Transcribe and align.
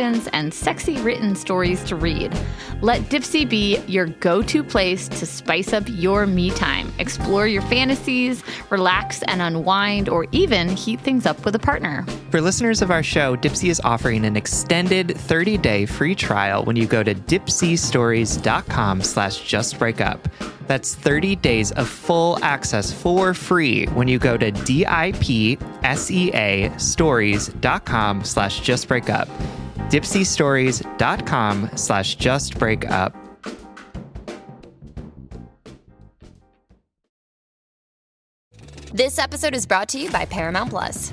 and 0.00 0.52
sexy 0.52 0.96
written 0.98 1.36
stories 1.36 1.82
to 1.84 1.96
read. 1.96 2.36
Let 2.80 3.02
Dipsea 3.02 3.48
be 3.48 3.78
your 3.86 4.06
go 4.06 4.42
to 4.42 4.64
place 4.64 5.08
to 5.08 5.26
spice 5.26 5.72
up 5.72 5.84
your 5.86 6.26
me 6.26 6.50
time. 6.50 6.92
Explore 6.98 7.46
your 7.46 7.62
fantasies, 7.62 8.42
relax 8.70 9.22
and 9.24 9.40
unwind, 9.40 10.08
or 10.08 10.26
even 10.32 10.68
heat 10.68 11.00
things 11.00 11.26
up 11.26 11.44
with 11.44 11.54
a 11.54 11.58
partner. 11.58 12.04
For 12.30 12.40
listeners 12.40 12.82
of 12.82 12.90
our 12.90 13.02
show, 13.02 13.36
Dipsea 13.36 13.70
is 13.70 13.80
offering 13.84 14.24
an 14.24 14.36
extended 14.36 15.08
30-day 15.08 15.86
free 15.86 16.14
trial 16.14 16.64
when 16.64 16.76
you 16.76 16.86
go 16.86 17.02
to 17.02 17.14
dipseastories.com 17.14 19.02
slash 19.02 19.40
justbreakup. 19.42 20.18
That's 20.66 20.94
30 20.94 21.36
days 21.36 21.72
of 21.72 21.88
full 21.88 22.38
access 22.42 22.92
for 22.92 23.34
free 23.34 23.86
when 23.86 24.08
you 24.08 24.18
go 24.18 24.36
to 24.36 24.50
D-I-P-S-E-A 24.50 25.58
stories.com 26.78 28.24
slash 28.24 28.60
justbreakup 28.60 29.28
dipseastories.com 29.88 31.70
slash 31.76 32.16
justbreakup. 32.16 33.14
This 38.92 39.18
episode 39.18 39.54
is 39.54 39.66
brought 39.66 39.88
to 39.90 39.98
you 39.98 40.10
by 40.10 40.24
Paramount 40.24 40.70
Plus. 40.70 41.12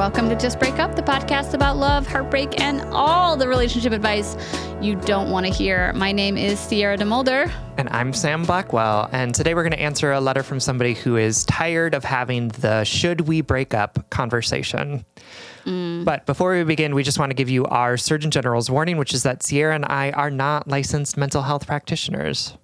Welcome 0.00 0.30
to 0.30 0.34
Just 0.34 0.58
Break 0.58 0.78
Up, 0.78 0.96
the 0.96 1.02
podcast 1.02 1.52
about 1.52 1.76
love, 1.76 2.06
heartbreak, 2.06 2.58
and 2.58 2.80
all 2.90 3.36
the 3.36 3.46
relationship 3.46 3.92
advice 3.92 4.34
you 4.80 4.96
don't 4.96 5.30
want 5.30 5.44
to 5.44 5.52
hear. 5.52 5.92
My 5.92 6.10
name 6.10 6.38
is 6.38 6.58
Sierra 6.58 6.96
DeMulder. 6.96 7.52
And 7.76 7.86
I'm 7.90 8.14
Sam 8.14 8.44
Blackwell. 8.44 9.10
And 9.12 9.34
today 9.34 9.54
we're 9.54 9.62
going 9.62 9.72
to 9.72 9.80
answer 9.80 10.12
a 10.12 10.18
letter 10.18 10.42
from 10.42 10.58
somebody 10.58 10.94
who 10.94 11.18
is 11.18 11.44
tired 11.44 11.94
of 11.94 12.02
having 12.02 12.48
the 12.48 12.82
should 12.84 13.28
we 13.28 13.42
break 13.42 13.74
up 13.74 14.08
conversation. 14.08 15.04
Mm. 15.66 16.06
But 16.06 16.24
before 16.24 16.52
we 16.52 16.64
begin, 16.64 16.94
we 16.94 17.02
just 17.02 17.18
want 17.18 17.28
to 17.28 17.34
give 17.34 17.50
you 17.50 17.66
our 17.66 17.98
Surgeon 17.98 18.30
General's 18.30 18.70
warning, 18.70 18.96
which 18.96 19.12
is 19.12 19.24
that 19.24 19.42
Sierra 19.42 19.74
and 19.74 19.84
I 19.84 20.12
are 20.12 20.30
not 20.30 20.66
licensed 20.66 21.18
mental 21.18 21.42
health 21.42 21.66
practitioners. 21.66 22.56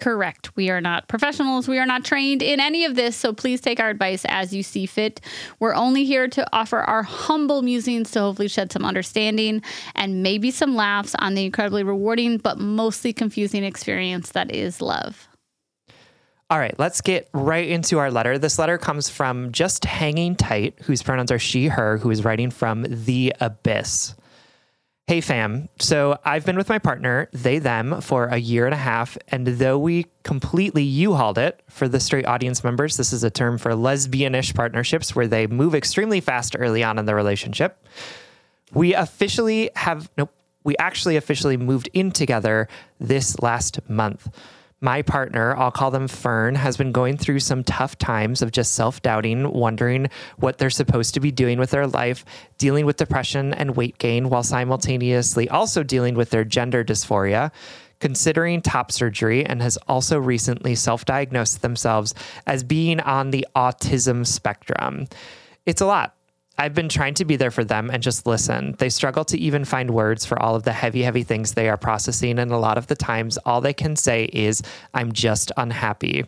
Correct. 0.00 0.54
We 0.56 0.70
are 0.70 0.80
not 0.80 1.08
professionals. 1.08 1.66
We 1.66 1.78
are 1.78 1.86
not 1.86 2.04
trained 2.04 2.40
in 2.40 2.60
any 2.60 2.84
of 2.84 2.94
this. 2.94 3.16
So 3.16 3.32
please 3.32 3.60
take 3.60 3.80
our 3.80 3.90
advice 3.90 4.24
as 4.28 4.54
you 4.54 4.62
see 4.62 4.86
fit. 4.86 5.20
We're 5.58 5.74
only 5.74 6.04
here 6.04 6.28
to 6.28 6.46
offer 6.54 6.78
our 6.78 7.02
humble 7.02 7.62
musings 7.62 8.12
to 8.12 8.20
hopefully 8.20 8.46
shed 8.46 8.70
some 8.70 8.84
understanding 8.84 9.60
and 9.96 10.22
maybe 10.22 10.52
some 10.52 10.76
laughs 10.76 11.16
on 11.18 11.34
the 11.34 11.44
incredibly 11.44 11.82
rewarding 11.82 12.38
but 12.38 12.58
mostly 12.58 13.12
confusing 13.12 13.64
experience 13.64 14.30
that 14.30 14.54
is 14.54 14.80
love. 14.80 15.28
All 16.50 16.58
right, 16.58 16.78
let's 16.78 17.02
get 17.02 17.28
right 17.34 17.68
into 17.68 17.98
our 17.98 18.10
letter. 18.10 18.38
This 18.38 18.58
letter 18.58 18.78
comes 18.78 19.10
from 19.10 19.52
Just 19.52 19.84
Hanging 19.84 20.34
Tight, 20.34 20.78
whose 20.82 21.02
pronouns 21.02 21.30
are 21.30 21.38
she, 21.38 21.66
her, 21.66 21.98
who 21.98 22.10
is 22.10 22.24
writing 22.24 22.50
from 22.50 22.86
the 22.88 23.34
abyss. 23.40 24.14
Hey 25.08 25.22
fam, 25.22 25.70
so 25.78 26.18
I've 26.22 26.44
been 26.44 26.58
with 26.58 26.68
my 26.68 26.78
partner, 26.78 27.30
they 27.32 27.60
them, 27.60 28.02
for 28.02 28.26
a 28.26 28.36
year 28.36 28.66
and 28.66 28.74
a 28.74 28.76
half, 28.76 29.16
and 29.28 29.46
though 29.46 29.78
we 29.78 30.04
completely 30.22 30.82
U-hauled 30.82 31.38
it, 31.38 31.62
for 31.70 31.88
the 31.88 31.98
straight 31.98 32.26
audience 32.26 32.62
members, 32.62 32.98
this 32.98 33.14
is 33.14 33.24
a 33.24 33.30
term 33.30 33.56
for 33.56 33.70
lesbianish 33.70 34.54
partnerships 34.54 35.16
where 35.16 35.26
they 35.26 35.46
move 35.46 35.74
extremely 35.74 36.20
fast 36.20 36.54
early 36.58 36.82
on 36.84 36.98
in 36.98 37.06
the 37.06 37.14
relationship. 37.14 37.82
We 38.74 38.92
officially 38.92 39.70
have, 39.76 40.10
nope, 40.18 40.30
we 40.62 40.76
actually 40.76 41.16
officially 41.16 41.56
moved 41.56 41.88
in 41.94 42.10
together 42.12 42.68
this 43.00 43.40
last 43.40 43.80
month 43.88 44.28
my 44.80 45.02
partner, 45.02 45.56
I'll 45.56 45.72
call 45.72 45.90
them 45.90 46.06
Fern, 46.06 46.54
has 46.54 46.76
been 46.76 46.92
going 46.92 47.16
through 47.16 47.40
some 47.40 47.64
tough 47.64 47.98
times 47.98 48.42
of 48.42 48.52
just 48.52 48.74
self 48.74 49.02
doubting, 49.02 49.50
wondering 49.52 50.08
what 50.36 50.58
they're 50.58 50.70
supposed 50.70 51.14
to 51.14 51.20
be 51.20 51.32
doing 51.32 51.58
with 51.58 51.70
their 51.70 51.86
life, 51.86 52.24
dealing 52.58 52.86
with 52.86 52.96
depression 52.96 53.52
and 53.54 53.76
weight 53.76 53.98
gain, 53.98 54.30
while 54.30 54.42
simultaneously 54.42 55.48
also 55.48 55.82
dealing 55.82 56.14
with 56.14 56.30
their 56.30 56.44
gender 56.44 56.84
dysphoria, 56.84 57.50
considering 57.98 58.62
top 58.62 58.92
surgery, 58.92 59.44
and 59.44 59.60
has 59.62 59.76
also 59.88 60.18
recently 60.18 60.76
self 60.76 61.04
diagnosed 61.04 61.62
themselves 61.62 62.14
as 62.46 62.62
being 62.62 63.00
on 63.00 63.30
the 63.30 63.46
autism 63.56 64.24
spectrum. 64.24 65.08
It's 65.66 65.80
a 65.80 65.86
lot. 65.86 66.14
I've 66.58 66.74
been 66.74 66.88
trying 66.88 67.14
to 67.14 67.24
be 67.24 67.36
there 67.36 67.52
for 67.52 67.64
them 67.64 67.88
and 67.88 68.02
just 68.02 68.26
listen. 68.26 68.74
They 68.78 68.88
struggle 68.88 69.24
to 69.26 69.38
even 69.38 69.64
find 69.64 69.92
words 69.92 70.26
for 70.26 70.40
all 70.42 70.56
of 70.56 70.64
the 70.64 70.72
heavy, 70.72 71.02
heavy 71.02 71.22
things 71.22 71.54
they 71.54 71.68
are 71.68 71.76
processing. 71.76 72.40
And 72.40 72.50
a 72.50 72.58
lot 72.58 72.76
of 72.76 72.88
the 72.88 72.96
times, 72.96 73.38
all 73.46 73.60
they 73.60 73.72
can 73.72 73.94
say 73.94 74.24
is, 74.32 74.60
I'm 74.92 75.12
just 75.12 75.52
unhappy. 75.56 76.24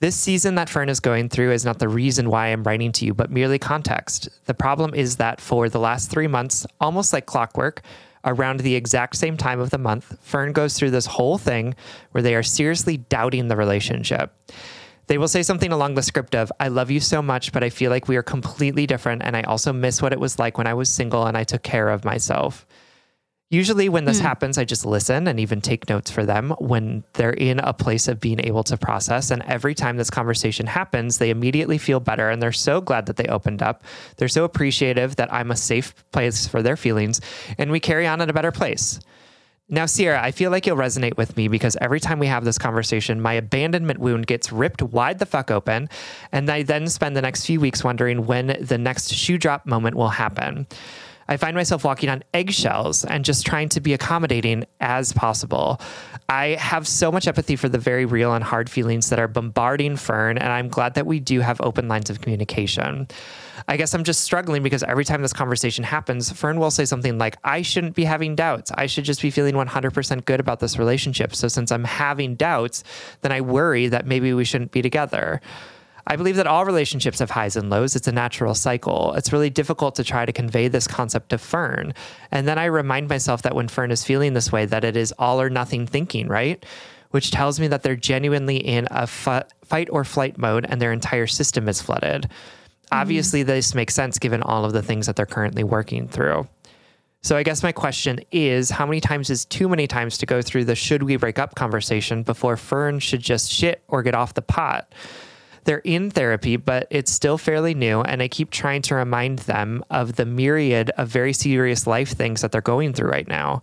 This 0.00 0.16
season 0.16 0.56
that 0.56 0.68
Fern 0.68 0.88
is 0.88 0.98
going 0.98 1.28
through 1.28 1.52
is 1.52 1.64
not 1.64 1.78
the 1.78 1.88
reason 1.88 2.28
why 2.28 2.48
I'm 2.48 2.64
writing 2.64 2.90
to 2.92 3.06
you, 3.06 3.14
but 3.14 3.30
merely 3.30 3.60
context. 3.60 4.28
The 4.46 4.54
problem 4.54 4.92
is 4.94 5.18
that 5.18 5.40
for 5.40 5.68
the 5.68 5.78
last 5.78 6.10
three 6.10 6.26
months, 6.26 6.66
almost 6.80 7.12
like 7.12 7.26
clockwork, 7.26 7.82
around 8.24 8.60
the 8.60 8.74
exact 8.74 9.16
same 9.16 9.36
time 9.36 9.60
of 9.60 9.70
the 9.70 9.78
month, 9.78 10.16
Fern 10.20 10.52
goes 10.52 10.74
through 10.74 10.90
this 10.90 11.06
whole 11.06 11.38
thing 11.38 11.74
where 12.10 12.22
they 12.22 12.34
are 12.34 12.42
seriously 12.42 12.96
doubting 12.96 13.48
the 13.48 13.56
relationship. 13.56 14.34
They 15.12 15.18
will 15.18 15.28
say 15.28 15.42
something 15.42 15.72
along 15.72 15.94
the 15.94 16.02
script 16.02 16.34
of, 16.34 16.50
I 16.58 16.68
love 16.68 16.90
you 16.90 16.98
so 16.98 17.20
much, 17.20 17.52
but 17.52 17.62
I 17.62 17.68
feel 17.68 17.90
like 17.90 18.08
we 18.08 18.16
are 18.16 18.22
completely 18.22 18.86
different. 18.86 19.22
And 19.22 19.36
I 19.36 19.42
also 19.42 19.70
miss 19.70 20.00
what 20.00 20.14
it 20.14 20.18
was 20.18 20.38
like 20.38 20.56
when 20.56 20.66
I 20.66 20.72
was 20.72 20.88
single 20.88 21.26
and 21.26 21.36
I 21.36 21.44
took 21.44 21.62
care 21.62 21.90
of 21.90 22.02
myself. 22.02 22.66
Usually, 23.50 23.90
when 23.90 24.06
this 24.06 24.20
mm. 24.20 24.22
happens, 24.22 24.56
I 24.56 24.64
just 24.64 24.86
listen 24.86 25.28
and 25.28 25.38
even 25.38 25.60
take 25.60 25.90
notes 25.90 26.10
for 26.10 26.24
them 26.24 26.54
when 26.58 27.04
they're 27.12 27.28
in 27.28 27.58
a 27.58 27.74
place 27.74 28.08
of 28.08 28.20
being 28.20 28.40
able 28.40 28.64
to 28.64 28.78
process. 28.78 29.30
And 29.30 29.42
every 29.42 29.74
time 29.74 29.98
this 29.98 30.08
conversation 30.08 30.66
happens, 30.66 31.18
they 31.18 31.28
immediately 31.28 31.76
feel 31.76 32.00
better 32.00 32.30
and 32.30 32.40
they're 32.40 32.50
so 32.50 32.80
glad 32.80 33.04
that 33.04 33.18
they 33.18 33.26
opened 33.26 33.62
up. 33.62 33.84
They're 34.16 34.28
so 34.28 34.44
appreciative 34.44 35.16
that 35.16 35.30
I'm 35.30 35.50
a 35.50 35.56
safe 35.56 36.10
place 36.12 36.48
for 36.48 36.62
their 36.62 36.78
feelings, 36.78 37.20
and 37.58 37.70
we 37.70 37.80
carry 37.80 38.06
on 38.06 38.22
in 38.22 38.30
a 38.30 38.32
better 38.32 38.50
place. 38.50 38.98
Now, 39.72 39.86
Sierra, 39.86 40.22
I 40.22 40.32
feel 40.32 40.50
like 40.50 40.66
you'll 40.66 40.76
resonate 40.76 41.16
with 41.16 41.34
me 41.34 41.48
because 41.48 41.78
every 41.80 41.98
time 41.98 42.18
we 42.18 42.26
have 42.26 42.44
this 42.44 42.58
conversation, 42.58 43.22
my 43.22 43.32
abandonment 43.32 44.00
wound 44.00 44.26
gets 44.26 44.52
ripped 44.52 44.82
wide 44.82 45.18
the 45.18 45.24
fuck 45.24 45.50
open. 45.50 45.88
And 46.30 46.50
I 46.50 46.62
then 46.62 46.88
spend 46.88 47.16
the 47.16 47.22
next 47.22 47.46
few 47.46 47.58
weeks 47.58 47.82
wondering 47.82 48.26
when 48.26 48.58
the 48.60 48.76
next 48.76 49.14
shoe 49.14 49.38
drop 49.38 49.64
moment 49.64 49.96
will 49.96 50.10
happen. 50.10 50.66
I 51.28 51.36
find 51.36 51.56
myself 51.56 51.84
walking 51.84 52.08
on 52.08 52.22
eggshells 52.34 53.04
and 53.04 53.24
just 53.24 53.46
trying 53.46 53.68
to 53.70 53.80
be 53.80 53.94
accommodating 53.94 54.64
as 54.80 55.12
possible. 55.12 55.80
I 56.28 56.56
have 56.58 56.86
so 56.88 57.12
much 57.12 57.26
empathy 57.26 57.56
for 57.56 57.68
the 57.68 57.78
very 57.78 58.04
real 58.04 58.34
and 58.34 58.42
hard 58.42 58.70
feelings 58.70 59.10
that 59.10 59.18
are 59.18 59.28
bombarding 59.28 59.96
Fern, 59.96 60.38
and 60.38 60.52
I'm 60.52 60.68
glad 60.68 60.94
that 60.94 61.06
we 61.06 61.20
do 61.20 61.40
have 61.40 61.60
open 61.60 61.88
lines 61.88 62.10
of 62.10 62.20
communication. 62.20 63.08
I 63.68 63.76
guess 63.76 63.94
I'm 63.94 64.04
just 64.04 64.22
struggling 64.22 64.62
because 64.62 64.82
every 64.82 65.04
time 65.04 65.22
this 65.22 65.32
conversation 65.32 65.84
happens, 65.84 66.30
Fern 66.32 66.58
will 66.58 66.70
say 66.70 66.84
something 66.84 67.18
like, 67.18 67.36
I 67.44 67.62
shouldn't 67.62 67.94
be 67.94 68.04
having 68.04 68.34
doubts. 68.34 68.72
I 68.74 68.86
should 68.86 69.04
just 69.04 69.22
be 69.22 69.30
feeling 69.30 69.54
100% 69.54 70.24
good 70.24 70.40
about 70.40 70.60
this 70.60 70.78
relationship. 70.78 71.34
So 71.34 71.48
since 71.48 71.70
I'm 71.70 71.84
having 71.84 72.34
doubts, 72.34 72.82
then 73.20 73.30
I 73.32 73.40
worry 73.40 73.88
that 73.88 74.06
maybe 74.06 74.32
we 74.32 74.44
shouldn't 74.44 74.72
be 74.72 74.82
together. 74.82 75.40
I 76.06 76.16
believe 76.16 76.36
that 76.36 76.46
all 76.46 76.64
relationships 76.64 77.20
have 77.20 77.30
highs 77.30 77.56
and 77.56 77.70
lows. 77.70 77.94
It's 77.94 78.08
a 78.08 78.12
natural 78.12 78.54
cycle. 78.54 79.14
It's 79.14 79.32
really 79.32 79.50
difficult 79.50 79.94
to 79.96 80.04
try 80.04 80.26
to 80.26 80.32
convey 80.32 80.68
this 80.68 80.86
concept 80.86 81.30
to 81.30 81.38
Fern. 81.38 81.94
And 82.30 82.46
then 82.48 82.58
I 82.58 82.64
remind 82.66 83.08
myself 83.08 83.42
that 83.42 83.54
when 83.54 83.68
Fern 83.68 83.90
is 83.90 84.04
feeling 84.04 84.34
this 84.34 84.50
way, 84.50 84.66
that 84.66 84.84
it 84.84 84.96
is 84.96 85.12
all 85.18 85.40
or 85.40 85.48
nothing 85.48 85.86
thinking, 85.86 86.28
right? 86.28 86.64
Which 87.10 87.30
tells 87.30 87.60
me 87.60 87.68
that 87.68 87.82
they're 87.82 87.96
genuinely 87.96 88.56
in 88.56 88.86
a 88.90 89.02
f- 89.02 89.44
fight 89.64 89.88
or 89.90 90.04
flight 90.04 90.38
mode 90.38 90.66
and 90.68 90.80
their 90.80 90.92
entire 90.92 91.26
system 91.26 91.68
is 91.68 91.80
flooded. 91.80 92.22
Mm-hmm. 92.22 93.00
Obviously, 93.00 93.42
this 93.42 93.74
makes 93.74 93.94
sense 93.94 94.18
given 94.18 94.42
all 94.42 94.64
of 94.64 94.72
the 94.72 94.82
things 94.82 95.06
that 95.06 95.16
they're 95.16 95.26
currently 95.26 95.64
working 95.64 96.08
through. 96.08 96.48
So, 97.24 97.36
I 97.36 97.44
guess 97.44 97.62
my 97.62 97.70
question 97.70 98.18
is 98.32 98.68
how 98.70 98.84
many 98.84 99.00
times 99.00 99.30
is 99.30 99.44
too 99.44 99.68
many 99.68 99.86
times 99.86 100.18
to 100.18 100.26
go 100.26 100.42
through 100.42 100.64
the 100.64 100.74
should 100.74 101.04
we 101.04 101.14
break 101.14 101.38
up 101.38 101.54
conversation 101.54 102.24
before 102.24 102.56
Fern 102.56 102.98
should 102.98 103.20
just 103.20 103.52
shit 103.52 103.84
or 103.86 104.02
get 104.02 104.16
off 104.16 104.34
the 104.34 104.42
pot? 104.42 104.92
They're 105.64 105.78
in 105.78 106.10
therapy, 106.10 106.56
but 106.56 106.86
it's 106.90 107.12
still 107.12 107.38
fairly 107.38 107.74
new. 107.74 108.00
And 108.02 108.22
I 108.22 108.28
keep 108.28 108.50
trying 108.50 108.82
to 108.82 108.94
remind 108.94 109.40
them 109.40 109.84
of 109.90 110.16
the 110.16 110.26
myriad 110.26 110.90
of 110.90 111.08
very 111.08 111.32
serious 111.32 111.86
life 111.86 112.10
things 112.10 112.40
that 112.40 112.52
they're 112.52 112.60
going 112.60 112.92
through 112.92 113.10
right 113.10 113.28
now. 113.28 113.62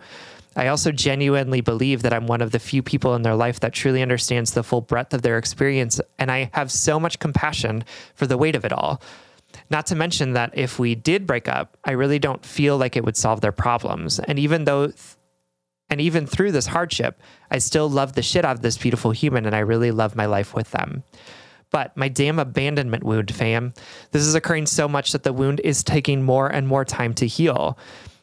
I 0.56 0.68
also 0.68 0.92
genuinely 0.92 1.62
believe 1.62 2.02
that 2.02 2.14
I'm 2.14 2.28
one 2.28 2.42
of 2.42 2.52
the 2.52 2.60
few 2.60 2.82
people 2.82 3.16
in 3.16 3.22
their 3.22 3.36
life 3.36 3.60
that 3.60 3.74
truly 3.74 4.02
understands 4.02 4.52
the 4.52 4.64
full 4.64 4.82
breadth 4.82 5.14
of 5.14 5.22
their 5.22 5.38
experience. 5.38 6.02
And 6.18 6.32
I 6.32 6.50
have 6.54 6.72
so 6.72 7.00
much 7.00 7.20
compassion 7.20 7.84
for 8.16 8.28
the 8.28 8.38
weight 8.38 8.56
of 8.56 8.66
it 8.66 8.74
all. 8.74 9.02
Not 9.70 9.86
to 9.88 9.96
mention 9.96 10.34
that 10.34 10.52
if 10.54 10.80
we 10.80 10.96
did 10.96 11.28
break 11.28 11.48
up, 11.48 11.78
I 11.84 11.92
really 11.92 12.20
don't 12.20 12.46
feel 12.46 12.78
like 12.78 12.96
it 12.96 13.06
would 13.06 13.18
solve 13.18 13.42
their 13.42 13.52
problems. 13.52 14.20
And 14.20 14.40
even 14.40 14.66
though, 14.66 14.92
and 15.90 16.02
even 16.02 16.26
through 16.26 16.52
this 16.52 16.68
hardship, 16.68 17.22
I 17.52 17.60
still 17.60 17.90
love 17.90 18.14
the 18.14 18.22
shit 18.22 18.46
out 18.46 18.56
of 18.56 18.62
this 18.62 18.78
beautiful 18.78 19.12
human 19.12 19.46
and 19.46 19.56
I 19.56 19.60
really 19.60 19.92
love 19.92 20.16
my 20.16 20.26
life 20.26 20.54
with 20.54 20.72
them. 20.72 21.04
But 21.72 21.96
my 21.96 22.08
damn 22.08 22.40
abandonment 22.40 23.04
wound, 23.04 23.34
fam. 23.34 23.74
This 24.12 24.24
is 24.24 24.36
occurring 24.36 24.66
so 24.66 24.88
much 24.88 25.12
that 25.12 25.24
the 25.24 25.34
wound 25.34 25.60
is 25.64 25.84
taking 25.84 26.24
more 26.24 26.48
and 26.48 26.68
more 26.68 26.84
time 26.84 27.14
to 27.16 27.28
heal. 27.28 27.78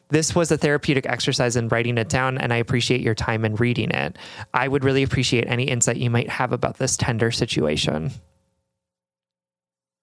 This 0.09 0.33
was 0.33 0.51
a 0.51 0.57
therapeutic 0.57 1.05
exercise 1.05 1.55
in 1.55 1.67
writing 1.67 1.97
it 1.97 2.09
down, 2.09 2.37
and 2.37 2.53
I 2.53 2.57
appreciate 2.57 3.01
your 3.01 3.15
time 3.15 3.43
in 3.43 3.55
reading 3.55 3.91
it. 3.91 4.17
I 4.53 4.67
would 4.67 4.83
really 4.83 5.03
appreciate 5.03 5.47
any 5.47 5.65
insight 5.65 5.97
you 5.97 6.09
might 6.09 6.29
have 6.29 6.51
about 6.51 6.77
this 6.77 6.95
tender 6.95 7.31
situation. 7.31 8.11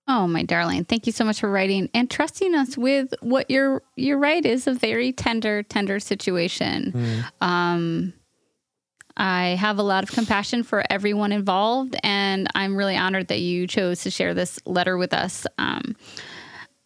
Oh, 0.06 0.26
my 0.26 0.43
darling. 0.43 0.85
Thank 0.85 1.06
you 1.06 1.12
so 1.12 1.25
much 1.25 1.41
for 1.41 1.50
writing 1.50 1.88
and 1.94 2.11
trusting 2.11 2.55
us 2.55 2.76
with 2.76 3.14
what 3.20 3.50
you're 3.50 3.82
you're 3.96 4.19
right 4.19 4.44
is 4.44 4.67
a 4.67 4.75
very 4.75 5.12
tender, 5.12 5.62
tender 5.62 5.99
situation. 5.99 6.93
Mm. 6.94 7.46
Um 7.46 8.12
I 9.16 9.56
have 9.61 9.78
a 9.78 9.82
lot 9.82 10.02
of 10.02 10.11
compassion 10.11 10.62
for 10.62 10.84
everyone 10.90 11.32
involved, 11.32 11.96
and 12.02 12.49
I'm 12.55 12.76
really 12.76 12.96
honored 12.96 13.28
that 13.28 13.40
you 13.40 13.66
chose 13.66 14.02
to 14.02 14.11
share 14.11 14.34
this 14.34 14.58
letter 14.66 14.96
with 14.96 15.14
us. 15.14 15.46
Um, 15.56 15.94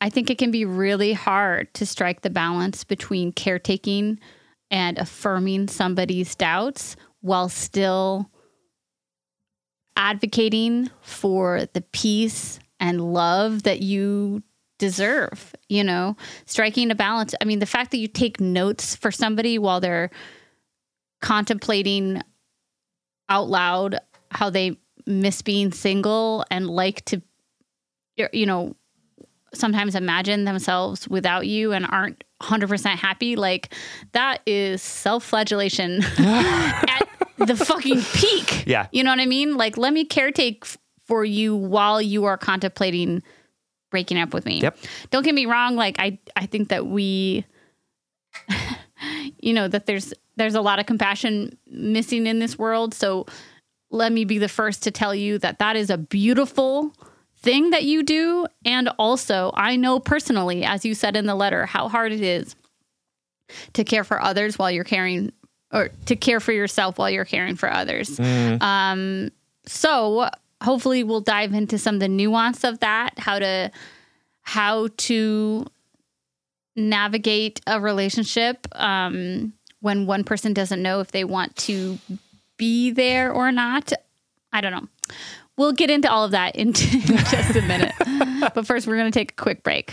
I 0.01 0.11
think 0.11 0.31
it 0.31 0.39
can 0.39 0.51
be 0.51 0.65
really 0.65 1.13
hard 1.13 1.73
to 1.75 1.87
strike 1.87 2.21
the 2.21 2.31
balance 2.31 2.85
between 2.85 3.33
caretaking 3.33 4.21
and 4.71 4.99
affirming 4.99 5.69
somebody's 5.69 6.35
doubts 6.35 6.97
while 7.21 7.49
still 7.49 8.31
advocating 9.97 10.91
for 11.01 11.67
the 11.73 11.81
peace 11.81 12.61
and 12.79 13.13
love 13.13 13.65
that 13.65 13.81
you 13.81 14.43
deserve, 14.79 15.55
you 15.69 15.83
know, 15.83 16.17
striking 16.47 16.91
a 16.91 16.95
balance. 16.95 17.35
I 17.41 17.45
mean, 17.45 17.59
the 17.59 17.67
fact 17.67 17.91
that 17.91 17.99
you 17.99 18.07
take 18.07 18.41
notes 18.41 18.95
for 18.95 19.11
somebody 19.11 19.59
while 19.59 19.81
they're 19.81 20.11
contemplating 21.21 22.21
out 23.29 23.49
loud 23.49 23.99
how 24.31 24.51
they 24.51 24.77
miss 25.07 25.43
being 25.43 25.73
single 25.73 26.45
and 26.51 26.69
like 26.69 27.05
to 27.07 27.21
er, 28.21 28.29
you 28.33 28.47
know 28.47 28.75
sometimes 29.55 29.95
imagine 29.95 30.45
themselves 30.45 31.09
without 31.09 31.47
you 31.47 31.73
and 31.73 31.87
aren't 31.87 32.23
100% 32.43 32.87
happy. 32.97 33.37
Like 33.37 33.75
that 34.13 34.43
is 34.47 34.83
self-flagellation 34.83 36.03
at 36.19 37.09
the 37.39 37.57
fucking 37.57 38.03
peak. 38.15 38.67
Yeah. 38.67 38.89
You 38.93 39.05
know 39.05 39.11
what 39.11 39.21
i 39.21 39.27
mean? 39.27 39.57
Like 39.57 39.77
let 39.77 39.93
me 39.93 40.07
caretake 40.07 40.59
f- 40.63 40.79
for 41.07 41.25
you 41.25 41.57
while 41.57 42.03
you 42.03 42.25
are 42.25 42.37
contemplating 42.37 43.23
breaking 43.91 44.19
up 44.19 44.35
with 44.35 44.45
me. 44.45 44.61
Yep. 44.61 44.79
Don't 45.11 45.25
get 45.25 45.35
me 45.35 45.47
wrong. 45.47 45.77
Like 45.77 45.97
i 45.99 46.19
i 46.37 46.47
think 46.47 46.69
that 46.69 46.87
we 46.87 47.45
you 49.41 49.53
know 49.53 49.69
that 49.69 49.87
there's 49.87 50.13
there's 50.39 50.55
a 50.55 50.61
lot 50.61 50.79
of 50.79 50.87
compassion 50.87 51.57
missing 51.67 52.27
in 52.27 52.39
this 52.39 52.59
world. 52.59 52.95
So 52.95 53.27
let 53.91 54.13
me 54.13 54.25
be 54.25 54.39
the 54.39 54.49
first 54.49 54.83
to 54.85 54.91
tell 54.91 55.15
you 55.15 55.39
that 55.39 55.59
that 55.59 55.77
is 55.77 55.91
a 55.91 55.99
beautiful 55.99 56.93
thing 57.37 57.71
that 57.71 57.85
you 57.85 58.03
do. 58.03 58.47
And 58.65 58.89
also 58.99 59.53
I 59.55 59.77
know 59.77 60.01
personally 60.01 60.65
as 60.65 60.85
you 60.85 60.95
said 60.95 61.17
in 61.17 61.27
the 61.27 61.35
letter 61.35 61.67
how 61.67 61.89
hard 61.89 62.13
it 62.13 62.21
is 62.21 62.57
to 63.75 63.85
care 63.85 64.05
for 64.05 64.21
others 64.21 64.59
while 64.59 64.71
you're 64.71 64.85
caring 64.85 65.33
or 65.73 65.91
to 66.07 66.17
care 66.17 66.41
for 66.41 66.53
yourself 66.53 66.99
while 66.99 67.11
you're 67.11 67.25
caring 67.25 67.57
for 67.57 67.71
others. 67.71 68.19
Mm. 68.19 68.63
um 68.63 69.31
so 69.67 70.29
hopefully 70.63 71.05
we'll 71.05 71.21
dive 71.21 71.55
into 71.55 71.79
some 71.79 71.97
of 71.97 72.01
the 72.01 72.09
nuance 72.09 72.65
of 72.65 72.81
that 72.81 73.19
how 73.19 73.39
to 73.39 73.71
how 74.43 74.89
to 74.97 75.67
navigate 76.79 77.61
a 77.67 77.81
relationship. 77.81 78.67
Um, 78.73 79.53
when 79.81 80.07
one 80.07 80.25
person 80.25 80.53
doesn't 80.53 80.83
know 80.83 81.01
if 81.01 81.13
they 81.13 81.25
want 81.25 81.57
to 81.57 81.99
be 82.57 82.91
there 82.91 83.33
or 83.33 83.53
not. 83.53 83.93
I 84.53 84.61
don't 84.61 84.73
know. 84.73 84.89
We'll 85.57 85.73
get 85.73 85.91
into 85.91 86.11
all 86.11 86.25
of 86.25 86.31
that 86.33 86.57
in 86.57 86.73
just 86.75 87.57
a 87.57 87.63
minute. 87.63 87.93
but 88.55 88.67
first, 88.67 88.87
we're 88.87 88.97
going 88.97 89.11
to 89.11 89.19
take 89.19 89.33
a 89.33 89.35
quick 89.35 89.63
break. 89.63 89.93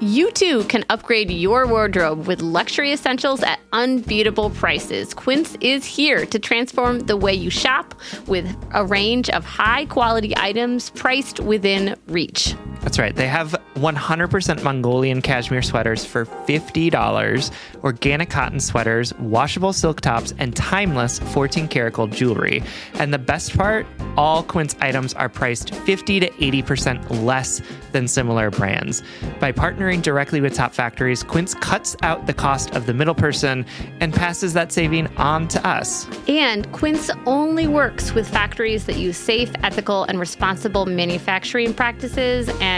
You 0.00 0.30
too 0.30 0.62
can 0.64 0.84
upgrade 0.90 1.28
your 1.28 1.66
wardrobe 1.66 2.28
with 2.28 2.40
luxury 2.40 2.92
essentials 2.92 3.42
at 3.42 3.58
unbeatable 3.72 4.50
prices. 4.50 5.12
Quince 5.12 5.56
is 5.60 5.84
here 5.84 6.24
to 6.26 6.38
transform 6.38 7.00
the 7.00 7.16
way 7.16 7.34
you 7.34 7.50
shop 7.50 7.96
with 8.28 8.46
a 8.74 8.86
range 8.86 9.28
of 9.30 9.44
high 9.44 9.86
quality 9.86 10.36
items 10.36 10.90
priced 10.90 11.40
within 11.40 11.96
reach. 12.06 12.54
That's 12.88 12.98
right. 12.98 13.14
They 13.14 13.28
have 13.28 13.54
100% 13.74 14.62
Mongolian 14.62 15.20
cashmere 15.20 15.60
sweaters 15.60 16.06
for 16.06 16.24
$50, 16.24 17.50
organic 17.84 18.30
cotton 18.30 18.60
sweaters, 18.60 19.12
washable 19.18 19.74
silk 19.74 20.00
tops, 20.00 20.32
and 20.38 20.56
timeless 20.56 21.18
14 21.18 21.68
karat 21.68 21.92
gold 21.92 22.12
jewelry. 22.12 22.62
And 22.94 23.12
the 23.12 23.18
best 23.18 23.54
part, 23.54 23.86
all 24.16 24.42
Quince 24.42 24.74
items 24.80 25.12
are 25.12 25.28
priced 25.28 25.74
50 25.74 26.20
to 26.20 26.30
80% 26.30 27.22
less 27.22 27.60
than 27.92 28.08
similar 28.08 28.50
brands. 28.50 29.02
By 29.38 29.52
partnering 29.52 30.00
directly 30.00 30.40
with 30.40 30.54
top 30.54 30.72
factories, 30.72 31.22
Quince 31.22 31.52
cuts 31.54 31.94
out 32.02 32.26
the 32.26 32.34
cost 32.34 32.74
of 32.74 32.86
the 32.86 32.94
middle 32.94 33.14
person 33.14 33.66
and 34.00 34.14
passes 34.14 34.54
that 34.54 34.72
saving 34.72 35.08
on 35.18 35.46
to 35.48 35.66
us. 35.66 36.06
And 36.26 36.70
Quince 36.72 37.10
only 37.26 37.66
works 37.66 38.12
with 38.12 38.26
factories 38.26 38.86
that 38.86 38.96
use 38.96 39.18
safe, 39.18 39.52
ethical, 39.62 40.04
and 40.04 40.18
responsible 40.18 40.86
manufacturing 40.86 41.74
practices 41.74 42.48
and 42.60 42.77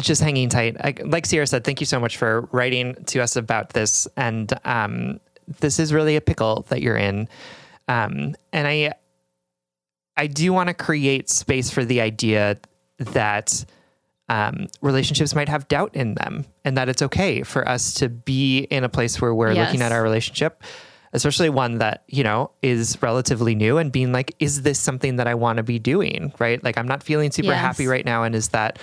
just 0.00 0.20
hanging 0.20 0.48
tight. 0.48 0.76
I, 0.80 0.94
like 1.04 1.26
Sierra 1.26 1.46
said, 1.46 1.64
thank 1.64 1.80
you 1.80 1.86
so 1.86 2.00
much 2.00 2.16
for 2.16 2.48
writing 2.52 2.94
to 3.06 3.20
us 3.20 3.36
about 3.36 3.70
this. 3.70 4.08
And 4.16 4.52
um, 4.64 5.20
this 5.60 5.78
is 5.78 5.92
really 5.92 6.16
a 6.16 6.20
pickle 6.20 6.66
that 6.68 6.82
you're 6.82 6.96
in. 6.96 7.28
Um, 7.86 8.34
and 8.52 8.66
I, 8.66 8.94
I 10.16 10.26
do 10.26 10.52
want 10.52 10.68
to 10.68 10.74
create 10.74 11.28
space 11.28 11.70
for 11.70 11.84
the 11.84 12.00
idea 12.00 12.58
that 12.98 13.64
um, 14.28 14.68
relationships 14.80 15.34
might 15.34 15.48
have 15.48 15.68
doubt 15.68 15.94
in 15.94 16.14
them, 16.14 16.46
and 16.64 16.76
that 16.76 16.88
it's 16.88 17.02
okay 17.02 17.42
for 17.42 17.68
us 17.68 17.94
to 17.94 18.08
be 18.08 18.60
in 18.60 18.84
a 18.84 18.88
place 18.88 19.20
where 19.20 19.34
we're 19.34 19.52
yes. 19.52 19.66
looking 19.66 19.82
at 19.82 19.92
our 19.92 20.02
relationship, 20.02 20.62
especially 21.12 21.50
one 21.50 21.78
that 21.78 22.04
you 22.08 22.24
know 22.24 22.50
is 22.62 22.96
relatively 23.02 23.54
new, 23.54 23.76
and 23.76 23.92
being 23.92 24.12
like, 24.12 24.34
"Is 24.38 24.62
this 24.62 24.78
something 24.78 25.16
that 25.16 25.26
I 25.26 25.34
want 25.34 25.58
to 25.58 25.62
be 25.62 25.78
doing?" 25.78 26.32
Right? 26.38 26.62
Like, 26.62 26.78
I'm 26.78 26.88
not 26.88 27.02
feeling 27.02 27.30
super 27.30 27.48
yes. 27.48 27.60
happy 27.60 27.86
right 27.86 28.04
now, 28.04 28.22
and 28.22 28.34
is 28.34 28.48
that 28.48 28.78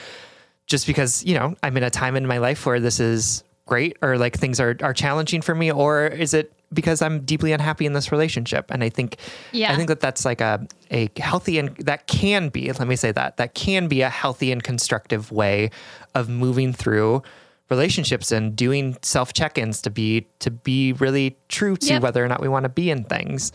just 0.71 0.87
because, 0.87 1.23
you 1.25 1.35
know, 1.35 1.53
I'm 1.61 1.75
in 1.75 1.83
a 1.83 1.89
time 1.89 2.15
in 2.15 2.25
my 2.25 2.37
life 2.37 2.65
where 2.65 2.79
this 2.79 2.99
is 2.99 3.43
great 3.65 3.97
or 4.01 4.17
like 4.17 4.37
things 4.37 4.59
are, 4.59 4.75
are 4.81 4.93
challenging 4.93 5.41
for 5.41 5.53
me 5.53 5.69
or 5.71 6.07
is 6.07 6.33
it 6.33 6.53
because 6.73 7.01
I'm 7.01 7.25
deeply 7.25 7.51
unhappy 7.51 7.85
in 7.85 7.91
this 7.91 8.09
relationship? 8.11 8.71
And 8.71 8.81
I 8.81 8.87
think, 8.87 9.17
yeah. 9.51 9.73
I 9.73 9.75
think 9.75 9.89
that 9.89 9.99
that's 9.99 10.23
like 10.23 10.39
a, 10.39 10.65
a 10.89 11.09
healthy 11.17 11.59
and 11.59 11.75
that 11.77 12.07
can 12.07 12.47
be, 12.47 12.71
let 12.71 12.87
me 12.87 12.95
say 12.95 13.11
that, 13.11 13.35
that 13.35 13.53
can 13.53 13.89
be 13.89 14.01
a 14.01 14.09
healthy 14.09 14.49
and 14.51 14.63
constructive 14.63 15.29
way 15.29 15.71
of 16.15 16.29
moving 16.29 16.71
through 16.71 17.21
relationships 17.69 18.31
and 18.31 18.55
doing 18.55 18.97
self 19.01 19.33
check-ins 19.33 19.81
to 19.81 19.89
be, 19.89 20.25
to 20.39 20.49
be 20.49 20.93
really 20.93 21.35
true 21.49 21.75
to 21.75 21.87
yep. 21.87 22.01
whether 22.01 22.23
or 22.23 22.29
not 22.29 22.41
we 22.41 22.47
want 22.47 22.63
to 22.63 22.69
be 22.69 22.89
in 22.89 23.03
things. 23.03 23.51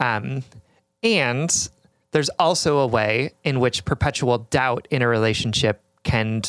Um, 0.00 0.42
and 1.04 1.68
there's 2.10 2.28
also 2.40 2.78
a 2.78 2.86
way 2.88 3.34
in 3.44 3.60
which 3.60 3.84
perpetual 3.84 4.38
doubt 4.38 4.88
in 4.90 5.02
a 5.02 5.08
relationship 5.08 5.80
can 6.06 6.40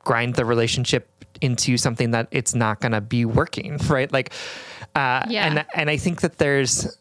grind 0.00 0.34
the 0.34 0.44
relationship 0.44 1.06
into 1.42 1.76
something 1.76 2.12
that 2.12 2.28
it's 2.30 2.54
not 2.54 2.80
going 2.80 2.92
to 2.92 3.00
be 3.00 3.24
working, 3.26 3.76
right? 3.88 4.10
Like, 4.10 4.32
uh, 4.94 5.24
yeah. 5.28 5.46
and 5.46 5.66
and 5.74 5.90
I 5.90 5.98
think 5.98 6.22
that 6.22 6.38
there's, 6.38 6.98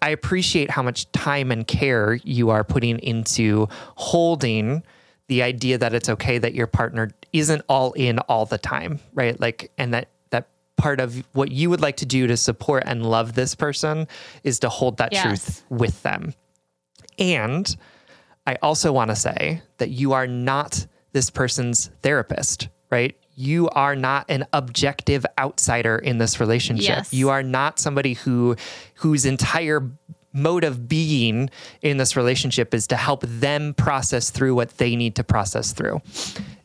I 0.00 0.10
appreciate 0.10 0.70
how 0.70 0.82
much 0.82 1.10
time 1.12 1.50
and 1.50 1.66
care 1.66 2.14
you 2.22 2.50
are 2.50 2.64
putting 2.64 3.00
into 3.00 3.68
holding 3.96 4.84
the 5.26 5.42
idea 5.42 5.78
that 5.78 5.94
it's 5.94 6.08
okay 6.08 6.38
that 6.38 6.54
your 6.54 6.68
partner 6.68 7.10
isn't 7.32 7.62
all 7.68 7.92
in 7.92 8.20
all 8.20 8.46
the 8.46 8.58
time, 8.58 9.00
right? 9.14 9.38
Like, 9.38 9.72
and 9.76 9.92
that 9.92 10.08
that 10.30 10.48
part 10.76 11.00
of 11.00 11.24
what 11.32 11.50
you 11.50 11.70
would 11.70 11.80
like 11.80 11.96
to 11.98 12.06
do 12.06 12.28
to 12.28 12.36
support 12.36 12.84
and 12.86 13.04
love 13.04 13.34
this 13.34 13.54
person 13.56 14.06
is 14.44 14.60
to 14.60 14.68
hold 14.68 14.98
that 14.98 15.12
yes. 15.12 15.24
truth 15.24 15.64
with 15.68 16.02
them, 16.02 16.34
and 17.18 17.76
I 18.46 18.56
also 18.62 18.92
want 18.92 19.10
to 19.10 19.16
say 19.16 19.62
that 19.78 19.90
you 19.90 20.12
are 20.12 20.26
not 20.26 20.86
this 21.12 21.30
person's 21.30 21.90
therapist, 22.02 22.68
right? 22.90 23.16
You 23.36 23.68
are 23.70 23.96
not 23.96 24.26
an 24.28 24.46
objective 24.52 25.24
outsider 25.38 25.96
in 25.96 26.18
this 26.18 26.40
relationship. 26.40 26.88
Yes. 26.88 27.14
You 27.14 27.30
are 27.30 27.42
not 27.42 27.78
somebody 27.78 28.14
who 28.14 28.56
whose 28.96 29.24
entire 29.24 29.90
mode 30.34 30.64
of 30.64 30.88
being 30.88 31.48
in 31.80 31.96
this 31.96 32.16
relationship 32.16 32.74
is 32.74 32.88
to 32.88 32.96
help 32.96 33.22
them 33.22 33.72
process 33.72 34.30
through 34.30 34.54
what 34.54 34.76
they 34.78 34.96
need 34.96 35.14
to 35.14 35.24
process 35.24 35.72
through. 35.72 36.02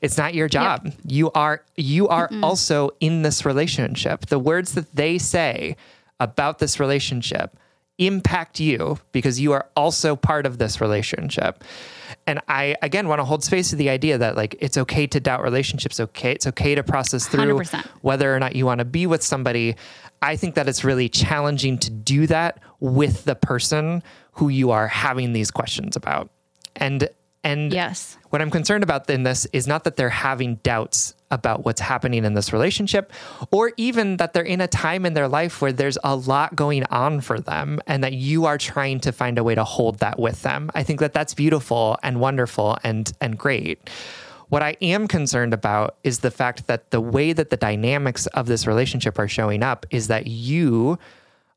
It's 0.01 0.17
not 0.17 0.33
your 0.33 0.50
job. 0.50 0.81
Yep. 0.83 0.93
You 1.05 1.31
are 1.31 1.63
you 1.75 2.07
are 2.07 2.27
Mm-mm. 2.27 2.43
also 2.43 2.89
in 3.00 3.21
this 3.21 3.45
relationship. 3.45 4.25
The 4.25 4.39
words 4.39 4.74
that 4.74 4.95
they 4.95 5.17
say 5.17 5.77
about 6.19 6.59
this 6.59 6.79
relationship 6.79 7.55
impact 8.00 8.60
you 8.60 8.98
because 9.12 9.39
you 9.39 9.51
are 9.51 9.68
also 9.75 10.15
part 10.15 10.46
of 10.46 10.58
this 10.58 10.82
relationship. 10.82 11.63
And 12.25 12.39
I 12.48 12.75
again 12.82 13.08
want 13.08 13.20
to 13.20 13.25
hold 13.25 13.44
space 13.44 13.70
to 13.70 13.75
the 13.75 13.89
idea 13.89 14.18
that 14.18 14.36
like 14.36 14.56
it's 14.60 14.77
okay 14.77 15.06
to 15.08 15.20
doubt 15.20 15.44
relationships, 15.44 16.00
okay? 16.00 16.32
It's 16.32 16.48
okay 16.48 16.74
to 16.75 16.84
process 16.84 17.27
through 17.27 17.60
100%. 17.60 17.86
whether 18.01 18.34
or 18.34 18.39
not 18.39 18.56
you 18.56 18.65
want 18.65 18.79
to 18.79 18.86
be 18.86 19.06
with 19.06 19.22
somebody. 19.22 19.75
I 20.22 20.36
think 20.36 20.56
that 20.56 20.68
it's 20.68 20.84
really 20.84 21.10
challenging 21.10 21.77
to 21.79 21.91
do 21.91 22.27
that 22.27 22.60
with 22.79 23.25
the 23.25 23.36
person 23.36 24.01
who 24.34 24.50
you 24.50 24.72
are 24.72 24.88
having 24.88 25.34
these 25.34 25.51
questions 25.51 25.96
about. 25.96 26.29
And 26.75 27.10
and 27.44 27.72
yes. 27.74 28.18
What 28.29 28.41
I'm 28.41 28.51
concerned 28.51 28.83
about 28.83 29.09
in 29.09 29.24
this 29.24 29.45
is 29.53 29.67
not 29.67 29.83
that 29.83 29.95
they're 29.95 30.09
having 30.09 30.55
doubts 30.55 31.15
about 31.31 31.63
what's 31.65 31.81
happening 31.81 32.25
in 32.25 32.33
this 32.33 32.51
relationship, 32.51 33.12
or 33.51 33.71
even 33.77 34.17
that 34.17 34.33
they're 34.33 34.43
in 34.43 34.62
a 34.62 34.67
time 34.67 35.05
in 35.05 35.13
their 35.13 35.27
life 35.27 35.62
where 35.62 35.71
there's 35.71 35.98
a 36.03 36.15
lot 36.15 36.55
going 36.55 36.83
on 36.86 37.21
for 37.21 37.39
them 37.39 37.79
and 37.88 38.03
that 38.03 38.13
you 38.13 38.45
are 38.45 38.57
trying 38.57 39.00
to 39.00 39.12
find 39.12 39.38
a 39.38 39.43
way 39.43 39.55
to 39.55 39.63
hold 39.63 40.00
that 40.00 40.19
with 40.19 40.41
them. 40.41 40.71
I 40.74 40.83
think 40.83 41.00
that 41.00 41.13
that's 41.13 41.33
beautiful 41.33 41.98
and 42.01 42.19
wonderful 42.19 42.77
and, 42.83 43.12
and 43.21 43.38
great. 43.38 43.89
What 44.50 44.63
I 44.63 44.75
am 44.81 45.07
concerned 45.07 45.53
about 45.53 45.98
is 46.03 46.19
the 46.19 46.31
fact 46.31 46.65
that 46.65 46.89
the 46.89 47.01
way 47.01 47.33
that 47.33 47.51
the 47.51 47.57
dynamics 47.57 48.25
of 48.27 48.48
this 48.48 48.65
relationship 48.65 49.19
are 49.19 49.27
showing 49.27 49.62
up 49.62 49.86
is 49.91 50.07
that 50.07 50.25
you 50.25 50.98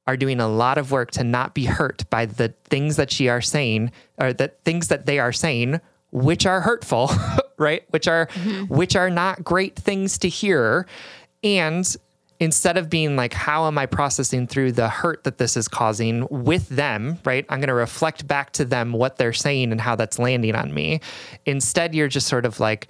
are 0.06 0.16
doing 0.16 0.40
a 0.40 0.48
lot 0.48 0.76
of 0.76 0.90
work 0.90 1.10
to 1.12 1.24
not 1.24 1.54
be 1.54 1.64
hurt 1.64 2.08
by 2.10 2.26
the 2.26 2.52
things 2.64 2.96
that 2.96 3.10
she 3.10 3.28
are 3.28 3.40
saying 3.40 3.90
or 4.18 4.32
the 4.32 4.48
things 4.64 4.88
that 4.88 5.06
they 5.06 5.18
are 5.18 5.32
saying 5.32 5.80
which 6.12 6.46
are 6.46 6.60
hurtful 6.60 7.10
right 7.58 7.84
which 7.90 8.06
are 8.06 8.26
mm-hmm. 8.26 8.72
which 8.72 8.94
are 8.94 9.10
not 9.10 9.42
great 9.42 9.76
things 9.76 10.18
to 10.18 10.28
hear 10.28 10.86
and 11.42 11.96
instead 12.38 12.76
of 12.76 12.90
being 12.90 13.16
like 13.16 13.32
how 13.32 13.66
am 13.66 13.78
i 13.78 13.86
processing 13.86 14.46
through 14.46 14.70
the 14.70 14.88
hurt 14.88 15.24
that 15.24 15.38
this 15.38 15.56
is 15.56 15.68
causing 15.68 16.26
with 16.30 16.68
them 16.68 17.18
right 17.24 17.46
i'm 17.48 17.58
going 17.58 17.68
to 17.68 17.74
reflect 17.74 18.26
back 18.28 18.52
to 18.52 18.64
them 18.64 18.92
what 18.92 19.16
they're 19.16 19.32
saying 19.32 19.72
and 19.72 19.80
how 19.80 19.96
that's 19.96 20.18
landing 20.18 20.54
on 20.54 20.72
me 20.72 21.00
instead 21.46 21.94
you're 21.94 22.08
just 22.08 22.28
sort 22.28 22.44
of 22.44 22.60
like 22.60 22.88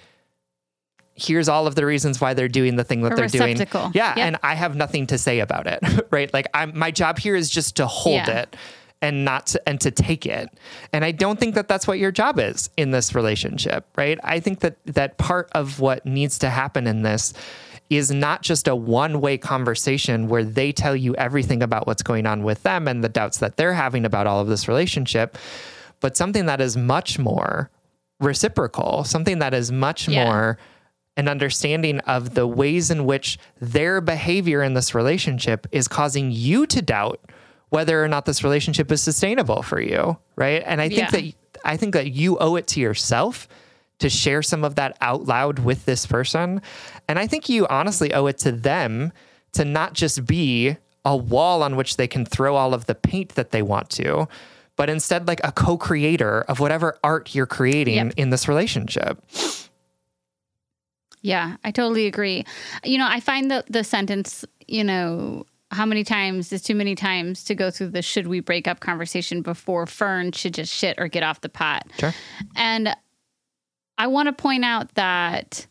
here's 1.15 1.49
all 1.49 1.67
of 1.67 1.75
the 1.75 1.85
reasons 1.85 2.21
why 2.21 2.35
they're 2.35 2.49
doing 2.49 2.77
the 2.77 2.85
thing 2.85 3.03
that 3.03 3.13
A 3.13 3.17
they're 3.17 3.29
doing. 3.29 3.57
Yeah, 3.95 4.15
yep. 4.17 4.19
and 4.19 4.39
I 4.43 4.55
have 4.55 4.75
nothing 4.75 5.07
to 5.09 5.19
say 5.19 5.41
about 5.41 5.67
it, 5.67 5.81
right? 6.11 6.33
Like 6.33 6.49
I'm 6.55 6.77
my 6.77 6.91
job 6.91 7.19
here 7.19 7.37
is 7.37 7.51
just 7.51 7.77
to 7.77 7.87
hold 7.87 8.15
yeah. 8.15 8.41
it 8.41 8.57
and 9.03 9.25
not 9.25 9.49
to, 9.49 9.69
and 9.69 9.81
to 9.81 9.91
take 9.91 10.25
it. 10.25 10.49
And 10.93 11.05
I 11.05 11.11
don't 11.11 11.39
think 11.39 11.57
that 11.57 11.69
that's 11.69 11.87
what 11.87 11.99
your 11.99 12.13
job 12.13 12.39
is 12.39 12.71
in 12.77 12.93
this 12.93 13.15
relationship, 13.15 13.87
right? 13.97 14.19
I 14.23 14.41
think 14.41 14.61
that 14.61 14.77
that 14.87 15.19
part 15.19 15.51
of 15.53 15.81
what 15.81 16.07
needs 16.07 16.39
to 16.39 16.49
happen 16.49 16.87
in 16.87 17.03
this 17.03 17.35
is 17.91 18.11
not 18.11 18.41
just 18.41 18.69
a 18.69 18.75
one-way 18.77 19.37
conversation 19.37 20.29
where 20.29 20.45
they 20.45 20.73
tell 20.73 20.97
you 20.97 21.15
everything 21.17 21.63
about 21.63 21.87
what's 21.87 22.03
going 22.03 22.27
on 22.27 22.43
with 22.43 22.63
them 22.63 22.89
and 22.89 23.05
the 23.05 23.09
doubts 23.09 23.39
that 23.39 23.57
they're 23.59 23.75
having 23.75 24.07
about 24.07 24.27
all 24.27 24.41
of 24.41 24.49
this 24.49 24.67
relationship, 24.69 25.37
but 26.01 26.17
something 26.17 26.47
that 26.47 26.61
is 26.61 26.77
much 26.77 27.19
more 27.19 27.71
reciprocal, 28.21 29.05
something 29.05 29.41
that 29.41 29.53
is 29.53 29.71
much 29.73 30.09
Yeah. 30.09 30.25
more 30.25 30.59
an 31.19 31.29
understanding 31.29 31.99
of 32.01 32.33
the 32.33 32.47
ways 32.47 32.91
in 32.91 33.05
which 33.05 33.39
their 33.61 34.01
behavior 34.01 34.63
in 34.63 34.73
this 34.73 34.95
relationship 34.95 35.67
is 35.71 35.87
causing 35.87 36.31
you 36.31 36.65
to 36.67 36.81
doubt 36.81 37.21
whether 37.73 38.05
or 38.05 38.09
not 38.09 38.27
this 38.27 38.45
relationship 38.45 38.93
is 38.93 39.03
sustainable 39.03 39.63
for 39.63 39.81
you, 39.81 40.19
right? 40.37 40.63
And 40.67 40.81
I 40.81 40.89
think 40.89 41.01
Yeah. 41.01 41.11
that 41.11 41.33
I 41.65 41.77
think 41.77 41.95
that 41.95 42.13
you 42.13 42.37
owe 42.39 42.57
it 42.57 42.67
to 42.69 42.81
yourself 42.81 43.49
to 44.01 44.11
share 44.11 44.43
some 44.43 44.63
of 44.65 44.75
that 44.75 44.97
out 45.01 45.25
loud 45.27 45.61
with 45.61 45.85
this 45.87 46.05
person. 46.07 46.61
And 47.09 47.19
I 47.19 47.27
think 47.27 47.49
you 47.49 47.67
honestly 47.69 48.13
owe 48.13 48.27
it 48.27 48.37
to 48.39 48.53
them 48.53 49.13
to 49.53 49.65
not 49.65 49.95
just 49.95 50.27
be 50.27 50.77
a 51.05 51.17
wall 51.17 51.63
on 51.63 51.77
which 51.77 51.97
they 51.97 52.07
can 52.09 52.27
throw 52.27 52.57
all 52.57 52.75
of 52.75 52.87
the 52.87 52.95
paint 52.95 53.31
that 53.37 53.53
they 53.53 53.63
want 53.63 53.89
to, 53.91 54.27
but 54.77 54.91
instead 54.91 55.27
like 55.29 55.41
a 55.45 55.53
co-creator 55.53 56.43
of 56.43 56.59
whatever 56.61 56.99
art 57.05 57.35
you're 57.35 57.47
creating 57.47 57.95
Yep. 57.95 58.15
in 58.17 58.31
this 58.31 58.49
relationship. 58.49 59.23
Yeah, 61.23 61.57
I 61.63 61.71
totally 61.71 62.07
agree. 62.07 62.45
You 62.85 62.99
know, 62.99 63.07
I 63.09 63.21
find 63.21 63.51
the 63.51 63.65
the 63.69 63.85
sentence, 63.85 64.45
you 64.67 64.83
know, 64.85 65.47
how 65.73 65.87
many 65.87 66.05
times 66.05 66.53
is 66.53 66.63
too 66.63 66.75
many 66.75 66.95
times 66.95 67.45
to 67.45 67.55
go 67.55 67.71
through 67.71 67.89
the 67.89 68.03
should 68.03 68.27
we 68.27 68.41
break 68.41 68.69
up 68.69 68.81
conversation 68.81 69.43
before 69.43 69.87
Fern 69.87 70.33
should 70.33 70.55
just 70.55 70.73
shit 70.73 70.97
or 70.99 71.09
get 71.09 71.23
off 71.23 71.41
the 71.41 71.49
pot. 71.49 71.87
Sure. 71.99 72.15
And 72.55 72.95
I 73.99 74.07
want 74.07 74.27
to 74.29 74.33
point 74.33 74.65
out 74.65 74.95
that 74.95 75.67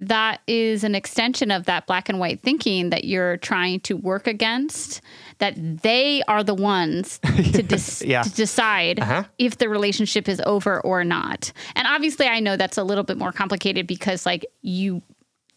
that 0.00 0.40
is 0.46 0.84
an 0.84 0.94
extension 0.94 1.50
of 1.50 1.64
that 1.64 1.86
black 1.88 2.08
and 2.08 2.20
white 2.20 2.40
thinking 2.40 2.90
that 2.90 3.02
you're 3.04 3.36
trying 3.38 3.80
to 3.80 3.96
work 3.96 4.28
against 4.28 5.00
that 5.38 5.54
they 5.82 6.22
are 6.28 6.44
the 6.44 6.54
ones 6.54 7.18
to, 7.52 7.62
dis- 7.64 8.02
Yeah. 8.02 8.22
to 8.22 8.30
decide 8.30 9.00
Uh-huh. 9.00 9.24
if 9.38 9.58
the 9.58 9.68
relationship 9.68 10.28
is 10.28 10.40
over 10.46 10.80
or 10.82 11.02
not 11.02 11.52
and 11.74 11.88
obviously 11.88 12.26
i 12.26 12.38
know 12.38 12.56
that's 12.56 12.78
a 12.78 12.84
little 12.84 13.02
bit 13.02 13.18
more 13.18 13.32
complicated 13.32 13.88
because 13.88 14.24
like 14.24 14.46
you 14.62 15.02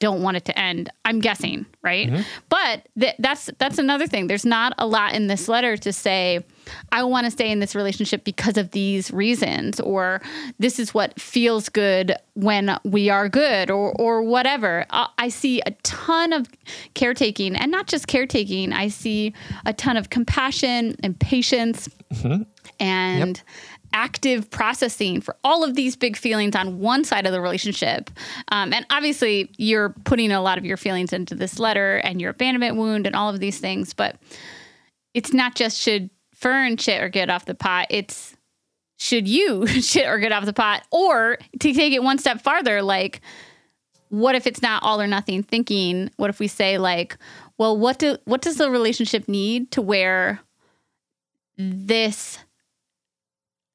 don't 0.01 0.21
want 0.21 0.35
it 0.35 0.43
to 0.43 0.59
end 0.59 0.89
i'm 1.05 1.19
guessing 1.21 1.65
right? 1.83 2.09
Mm-hmm. 2.09 2.21
but 2.49 2.87
th- 2.99 3.15
that's 3.19 3.49
that's 3.57 3.77
another 3.77 4.05
thing. 4.05 4.27
There's 4.27 4.45
not 4.45 4.73
a 4.77 4.85
lot 4.85 5.13
in 5.13 5.27
this 5.27 5.47
letter 5.47 5.77
to 5.77 5.91
say 5.91 6.45
i 6.91 7.03
want 7.03 7.25
to 7.25 7.31
stay 7.31 7.49
in 7.49 7.59
this 7.59 7.73
relationship 7.75 8.23
because 8.23 8.57
of 8.57 8.71
these 8.71 9.09
reasons 9.11 9.79
or 9.79 10.21
this 10.59 10.79
is 10.79 10.93
what 10.93 11.19
feels 11.19 11.69
good 11.69 12.15
when 12.35 12.77
we 12.83 13.09
are 13.09 13.27
good 13.29 13.71
or 13.71 13.93
or 13.99 14.21
whatever. 14.21 14.85
I, 14.91 15.07
I 15.17 15.29
see 15.29 15.61
a 15.61 15.71
ton 15.83 16.33
of 16.33 16.47
caretaking 16.93 17.55
and 17.55 17.71
not 17.71 17.87
just 17.87 18.07
caretaking 18.07 18.73
i 18.73 18.87
see 18.87 19.33
a 19.65 19.73
ton 19.73 19.97
of 19.97 20.09
compassion 20.09 20.95
and 21.03 21.19
patience. 21.19 21.89
And 22.79 23.41
active 23.93 24.49
processing 24.49 25.21
for 25.21 25.35
all 25.43 25.63
of 25.63 25.75
these 25.75 25.95
big 25.95 26.17
feelings 26.17 26.55
on 26.55 26.79
one 26.79 27.03
side 27.03 27.25
of 27.25 27.31
the 27.31 27.41
relationship. 27.41 28.09
Um, 28.51 28.73
and 28.73 28.85
obviously, 28.89 29.51
you're 29.57 29.89
putting 30.05 30.31
a 30.31 30.41
lot 30.41 30.57
of 30.57 30.65
your 30.65 30.77
feelings 30.77 31.13
into 31.13 31.35
this 31.35 31.59
letter 31.59 31.97
and 31.97 32.21
your 32.21 32.31
abandonment 32.31 32.75
wound 32.75 33.05
and 33.05 33.15
all 33.15 33.29
of 33.29 33.39
these 33.39 33.59
things. 33.59 33.93
But 33.93 34.17
it's 35.13 35.33
not 35.33 35.55
just 35.55 35.79
should 35.79 36.09
Fern 36.33 36.77
shit 36.77 37.03
or 37.03 37.09
get 37.09 37.29
off 37.29 37.45
the 37.45 37.53
pot. 37.53 37.85
It's 37.91 38.35
should 38.97 39.27
you 39.27 39.67
shit 39.67 40.07
or 40.07 40.17
get 40.17 40.31
off 40.31 40.45
the 40.45 40.53
pot? 40.53 40.83
Or 40.91 41.37
to 41.59 41.73
take 41.73 41.93
it 41.93 42.03
one 42.03 42.17
step 42.17 42.41
farther, 42.41 42.81
like, 42.81 43.21
what 44.09 44.35
if 44.35 44.45
it's 44.45 44.61
not 44.61 44.83
all 44.83 44.99
or 44.99 45.07
nothing 45.07 45.43
thinking? 45.43 46.09
What 46.17 46.29
if 46.29 46.39
we 46.39 46.47
say 46.47 46.77
like, 46.77 47.17
well, 47.57 47.77
what 47.77 47.99
do 47.99 48.17
what 48.25 48.41
does 48.41 48.57
the 48.57 48.71
relationship 48.71 49.27
need 49.27 49.71
to 49.71 49.81
where 49.81 50.41
this 51.57 52.39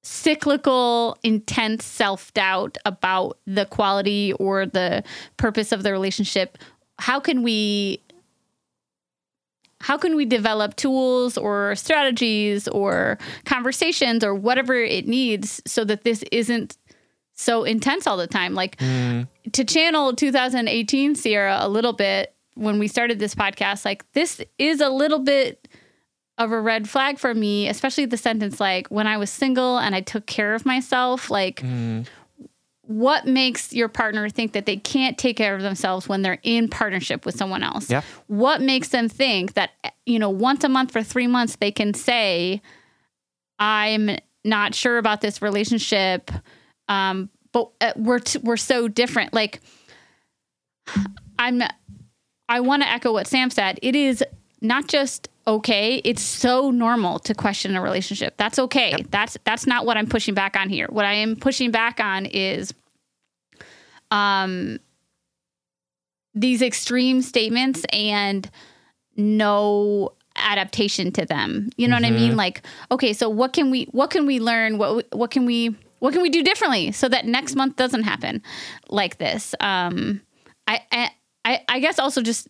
cyclical, 0.07 1.19
intense 1.25 1.85
self 1.85 2.33
doubt 2.33 2.79
about 2.85 3.39
the 3.47 3.67
quality 3.67 4.33
or 4.35 4.65
the 4.65 5.03
purpose 5.37 5.73
of 5.73 5.83
the 5.83 5.91
relationship, 5.91 6.57
how 6.99 7.19
can 7.19 7.43
we 7.43 8.01
how 9.81 9.99
can 9.99 10.17
we 10.17 10.25
develop 10.25 10.77
tools 10.77 11.37
or 11.37 11.75
strategies 11.75 12.67
or 12.69 13.19
conversations 13.45 14.25
or 14.25 14.35
whatever 14.35 14.75
it 14.75 15.07
needs 15.07 15.61
so 15.67 15.85
that 15.85 16.05
this 16.05 16.25
isn't 16.33 16.79
so 17.35 17.65
intense 17.65 18.07
all 18.07 18.17
the 18.17 18.27
time? 18.29 18.55
Like 18.55 18.77
mm-hmm. 18.77 19.25
to 19.51 19.65
channel 19.65 20.15
2018 20.15 21.17
sierra 21.17 21.59
a 21.61 21.69
little 21.69 21.93
bit 21.93 22.33
when 22.55 22.79
we 22.79 22.89
started 22.89 23.19
this 23.19 23.35
podcast 23.35 23.85
like 23.85 24.11
this 24.13 24.41
is 24.57 24.81
a 24.81 24.89
little 24.89 25.19
bit 25.19 25.69
of 26.39 26.53
a 26.53 26.61
red 26.61 26.89
flag 26.89 27.19
for 27.19 27.35
me, 27.35 27.69
especially 27.69 28.07
the 28.07 28.17
sentence 28.17 28.61
like 28.61 28.89
when 28.89 29.07
I 29.07 29.17
was 29.17 29.31
single 29.31 29.79
and 29.79 29.95
I 29.95 30.01
took 30.01 30.27
care 30.27 30.55
of 30.55 30.67
myself, 30.67 31.31
like 31.31 31.63
what 32.83 33.27
makes 33.27 33.73
your 33.73 33.89
partner 33.89 34.29
think 34.29 34.53
that 34.53 34.67
they 34.67 34.77
can't 34.77 35.19
take 35.19 35.37
care 35.37 35.57
of 35.57 35.63
themselves 35.63 36.09
when 36.09 36.23
they're 36.23 36.39
in 36.43 36.69
partnership 36.69 37.25
with 37.27 37.37
someone 37.37 37.63
else? 37.63 37.91
Yeah. 37.91 38.03
What 38.27 38.61
makes 38.61 38.89
them 38.89 39.09
think 39.09 39.55
that 39.55 39.71
you 40.05 40.19
know, 40.19 40.31
once 40.31 40.63
a 40.63 40.69
month 40.69 40.93
for 40.93 41.03
3 41.03 41.27
months 41.27 41.57
they 41.57 41.73
can 41.73 41.95
say 41.95 42.61
I'm 43.59 44.11
not 44.45 44.75
sure 44.75 44.99
about 44.99 45.21
this 45.21 45.41
relationship 45.43 46.31
um 46.89 47.31
but 47.53 47.71
uh, 47.81 47.93
we're 47.97 48.19
t- 48.19 48.39
we're 48.43 48.57
so 48.59 48.87
different 48.89 49.33
like 49.33 49.61
I'm 51.39 51.63
I 52.49 52.61
want 52.61 52.83
to 52.83 52.89
echo 52.89 53.13
what 53.13 53.27
Sam 53.27 53.51
said. 53.51 53.79
It 53.83 53.97
is 53.97 54.23
not 54.61 54.87
just 54.87 55.29
okay, 55.47 56.01
it's 56.05 56.23
so 56.23 56.71
normal 56.71 57.19
to 57.21 57.35
question 57.35 57.77
a 57.77 57.83
relationship. 57.83 58.37
That's 58.37 58.59
okay. 58.59 58.97
That's 59.11 59.37
that's 59.45 59.67
not 59.67 59.87
what 59.87 59.97
I'm 59.97 60.07
pushing 60.07 60.35
back 60.35 60.57
on 60.57 60.69
here. 60.69 60.87
What 60.91 61.05
I 61.05 61.15
am 61.15 61.37
pushing 61.37 61.71
back 61.71 62.01
on 62.01 62.27
is 62.27 62.75
um 64.11 64.79
these 66.35 66.63
extreme 66.63 67.23
statements 67.23 67.85
and 67.93 68.51
no 69.17 70.13
adaptation 70.37 71.11
to 71.13 71.25
them. 71.25 71.71
You 71.77 71.89
know 71.89 71.97
what 71.97 72.05
I 72.05 72.11
mean? 72.11 72.37
Like, 72.37 72.63
okay, 72.91 73.13
so 73.13 73.29
what 73.29 73.53
can 73.53 73.71
we 73.71 73.85
what 73.93 74.11
can 74.11 74.27
we 74.27 74.41
learn? 74.41 74.79
What 74.79 75.07
what 75.13 75.31
can 75.31 75.47
we 75.47 75.77
what 76.01 76.13
can 76.13 76.23
we 76.23 76.29
do 76.29 76.43
differently 76.43 76.93
so 76.93 77.09
that 77.09 77.25
next 77.25 77.55
month 77.55 77.77
doesn't 77.77 78.03
happen 78.03 78.43
like 78.89 79.19
this? 79.19 79.55
Um 79.61 80.21
I 80.67 80.81
I 80.93 81.11
I, 81.45 81.61
I 81.69 81.81
guess 81.81 81.99
also 81.99 82.23
just 82.23 82.49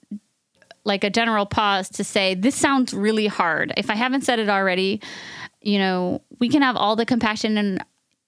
like 0.87 1.05
a 1.05 1.11
general 1.11 1.45
pause 1.45 1.89
to 1.91 2.05
say 2.05 2.35
this 2.35 2.55
sounds 2.55 2.95
really 2.95 3.27
hard. 3.27 3.73
If 3.77 3.91
I 3.91 3.97
haven't 3.97 4.23
said 4.23 4.39
it 4.39 4.49
already, 4.49 5.03
you 5.61 5.79
know, 5.79 6.23
we 6.39 6.49
can 6.49 6.63
have 6.63 6.77
all 6.77 6.97
the 6.97 7.05
compassion 7.05 7.59
in 7.59 7.81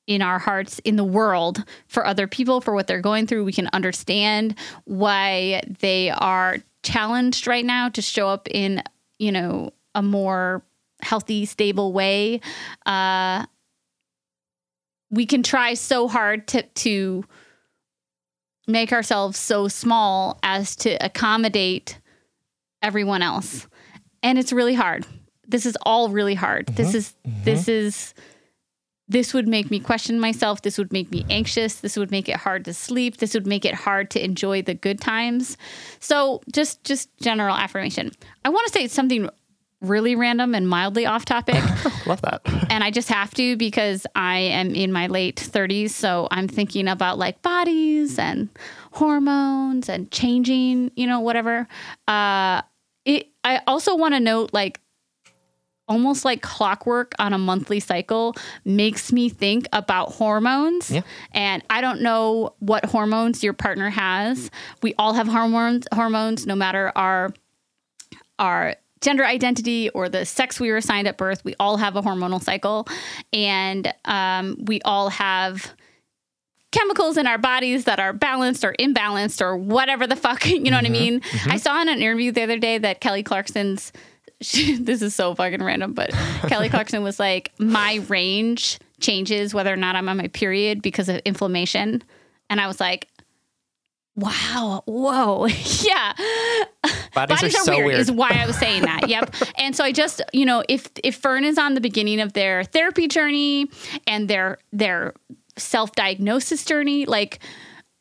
in 0.07 0.23
our 0.23 0.39
hearts 0.39 0.79
in 0.81 0.97
the 0.97 1.05
world 1.05 1.63
for 1.87 2.05
other 2.07 2.27
people 2.27 2.61
for 2.63 2.75
what 2.75 2.87
they're 2.87 3.01
going 3.01 3.27
through. 3.27 3.45
We 3.45 3.53
can 3.53 3.69
understand 3.73 4.59
why 4.85 5.63
they 5.81 6.11
are 6.11 6.57
challenged 6.83 7.47
right 7.47 7.65
now 7.65 7.91
to 7.91 8.01
show 8.01 8.29
up 8.29 8.49
in, 8.51 8.83
you 9.19 9.31
know, 9.31 9.71
a 9.95 10.03
more 10.03 10.63
healthy, 11.03 11.45
stable 11.47 11.93
way. 11.93 12.41
Uh 12.87 13.47
we 15.11 15.27
can 15.27 15.43
try 15.43 15.75
so 15.75 16.09
hard 16.09 16.49
to 16.49 16.63
to 16.63 17.25
make 18.67 18.93
ourselves 18.93 19.39
so 19.39 19.69
small 19.69 20.39
as 20.43 20.77
to 20.77 20.91
accommodate 21.05 21.99
everyone 22.83 23.23
else. 23.23 23.67
And 24.23 24.39
it's 24.39 24.53
really 24.53 24.75
hard. 24.75 25.07
This 25.47 25.67
is 25.67 25.77
all 25.83 26.09
really 26.11 26.35
hard. 26.35 26.67
Mm-hmm. 26.67 26.77
This 26.77 26.95
is 26.95 27.15
mm-hmm. 27.27 27.45
this 27.45 27.69
is 27.69 28.15
this 29.09 29.33
would 29.33 29.49
make 29.49 29.71
me 29.71 29.81
question 29.81 30.21
myself. 30.21 30.63
This 30.63 30.77
would 30.77 30.93
make 30.93 31.11
me 31.11 31.25
anxious. 31.31 31.77
This 31.77 31.97
would 31.97 32.11
make 32.11 32.29
it 32.29 32.37
hard 32.37 32.67
to 32.67 32.75
sleep. 32.75 33.17
This 33.17 33.33
would 33.33 33.47
make 33.47 33.65
it 33.65 33.75
hard 33.75 34.11
to 34.11 34.23
enjoy 34.23 34.61
the 34.61 34.75
good 34.75 35.01
times. 35.01 35.57
So, 35.99 36.43
just 36.53 36.85
just 36.85 37.09
general 37.19 37.57
affirmation. 37.57 38.13
I 38.45 38.51
want 38.51 38.67
to 38.67 38.73
say 38.73 38.87
something 38.89 39.31
really 39.81 40.15
random 40.17 40.55
and 40.55 40.69
mildly 40.69 41.07
off 41.07 41.25
topic 41.25 41.63
Love 42.07 42.21
that. 42.23 42.41
and 42.71 42.83
I 42.83 42.91
just 42.91 43.09
have 43.09 43.33
to 43.35 43.57
because 43.57 44.07
I 44.15 44.39
am 44.39 44.75
in 44.75 44.93
my 44.93 45.07
late 45.07 45.37
30s. 45.37 45.91
So 45.91 46.27
I'm 46.31 46.49
thinking 46.49 46.89
about 46.89 47.19
like 47.19 47.43
bodies 47.43 48.19
and 48.19 48.49
hormones 48.93 49.89
and 49.89 50.11
changing, 50.11 50.91
you 50.97 51.07
know, 51.07 51.21
whatever. 51.21 51.67
Uh, 52.07 52.63
it. 53.05 53.29
I 53.45 53.61
also 53.67 53.97
want 53.97 54.15
to 54.15 54.21
note 54.21 54.51
like 54.53 54.81
almost 55.89 56.25
like 56.25 56.43
clockwork 56.43 57.15
on 57.19 57.33
a 57.33 57.39
monthly 57.39 57.81
cycle 57.81 58.37
makes 58.65 59.11
me 59.11 59.29
think 59.29 59.67
about 59.73 60.13
hormones. 60.13 60.91
Yeah. 60.91 61.01
And 61.33 61.65
I 61.71 61.81
don't 61.81 62.03
know 62.03 62.55
what 62.59 62.85
hormones 62.85 63.43
your 63.43 63.55
partner 63.55 63.91
has. 63.91 64.51
We 64.83 64.95
all 64.99 65.15
have 65.15 65.27
hormones 65.27 65.87
hormones 65.93 66.47
no 66.47 66.55
matter 66.55 66.93
our 66.95 67.31
our 68.39 68.77
gender 69.01 69.25
identity 69.25 69.89
or 69.91 70.09
the 70.09 70.25
sex 70.25 70.61
we 70.61 70.71
were 70.71 70.77
assigned 70.77 71.09
at 71.09 71.17
birth. 71.17 71.45
We 71.45 71.55
all 71.59 71.77
have 71.77 71.97
a 71.97 72.03
hormonal 72.03 72.43
cycle, 72.43 72.87
and 73.33 73.93
um, 74.05 74.57
we 74.65 74.81
all 74.83 75.09
have 75.09 75.73
chemicals 76.71 77.17
in 77.17 77.27
our 77.27 77.39
bodies 77.39 77.85
that 77.85 77.99
are 77.99 78.13
balanced 78.13 78.65
or 78.65 78.75
imbalanced 78.79 79.41
or 79.41 79.57
whatever 79.57 80.07
the 80.07 80.17
fuck. 80.17 80.47
You 80.59 80.73
know 80.73 80.77
what 80.77 80.85
I 80.85 80.89
mm-hmm. 80.89 80.93
mean? 80.93 81.21
Mm-hmm. 81.21 81.53
I 81.53 81.57
saw 81.57 81.81
in 81.81 81.89
an 81.89 81.99
interview 81.99 82.33
the 82.33 82.43
other 82.43 82.59
day 82.59 82.79
that 82.79 83.01
Kelly 83.01 83.23
Clarkson's. 83.23 83.93
this 84.41 85.03
is 85.03 85.15
so 85.15 85.35
fucking 85.35 85.63
random, 85.63 85.95
but 85.95 86.11
Kelly 86.47 86.69
Clarkson 86.69 87.03
was 87.03 87.19
like, 87.19 87.53
my 87.59 88.05
range 88.09 88.79
changes 89.01 89.55
whether 89.55 89.73
or 89.73 89.77
not 89.77 89.97
I'm 89.97 90.09
on 90.09 90.17
my 90.17 90.29
period 90.29 90.83
because 90.83 91.09
of 91.09 91.21
inflammation. 91.25 92.03
And 92.51 92.61
I 92.61 92.67
was 92.67 92.81
like, 92.81 93.09
wow, 94.17 94.83
whoa, 94.87 95.47
yeah. 95.47 96.13
Bodies, 97.15 97.41
Bodies 97.41 97.43
are, 97.43 97.47
are, 97.47 97.65
so 97.65 97.73
weird, 97.77 97.87
weird. 97.87 98.01
is 98.01 98.11
why 98.11 98.31
I 98.31 98.47
was 98.47 98.57
saying 98.57 98.83
that. 98.83 99.09
Yep. 99.09 99.35
and 99.57 99.75
so 99.75 99.85
I 99.85 99.93
just, 99.93 100.21
you 100.33 100.45
know, 100.45 100.65
if 100.69 100.89
if 101.03 101.17
Fern 101.17 101.45
is 101.45 101.57
on 101.57 101.75
the 101.75 101.81
beginning 101.81 102.21
of 102.21 102.33
their 102.33 102.65
therapy 102.65 103.09
journey 103.09 103.71
and 104.07 104.29
their 104.29 104.59
their 104.73 105.15
self 105.59 105.93
diagnosis 105.93 106.65
journey, 106.65 107.07
like, 107.07 107.41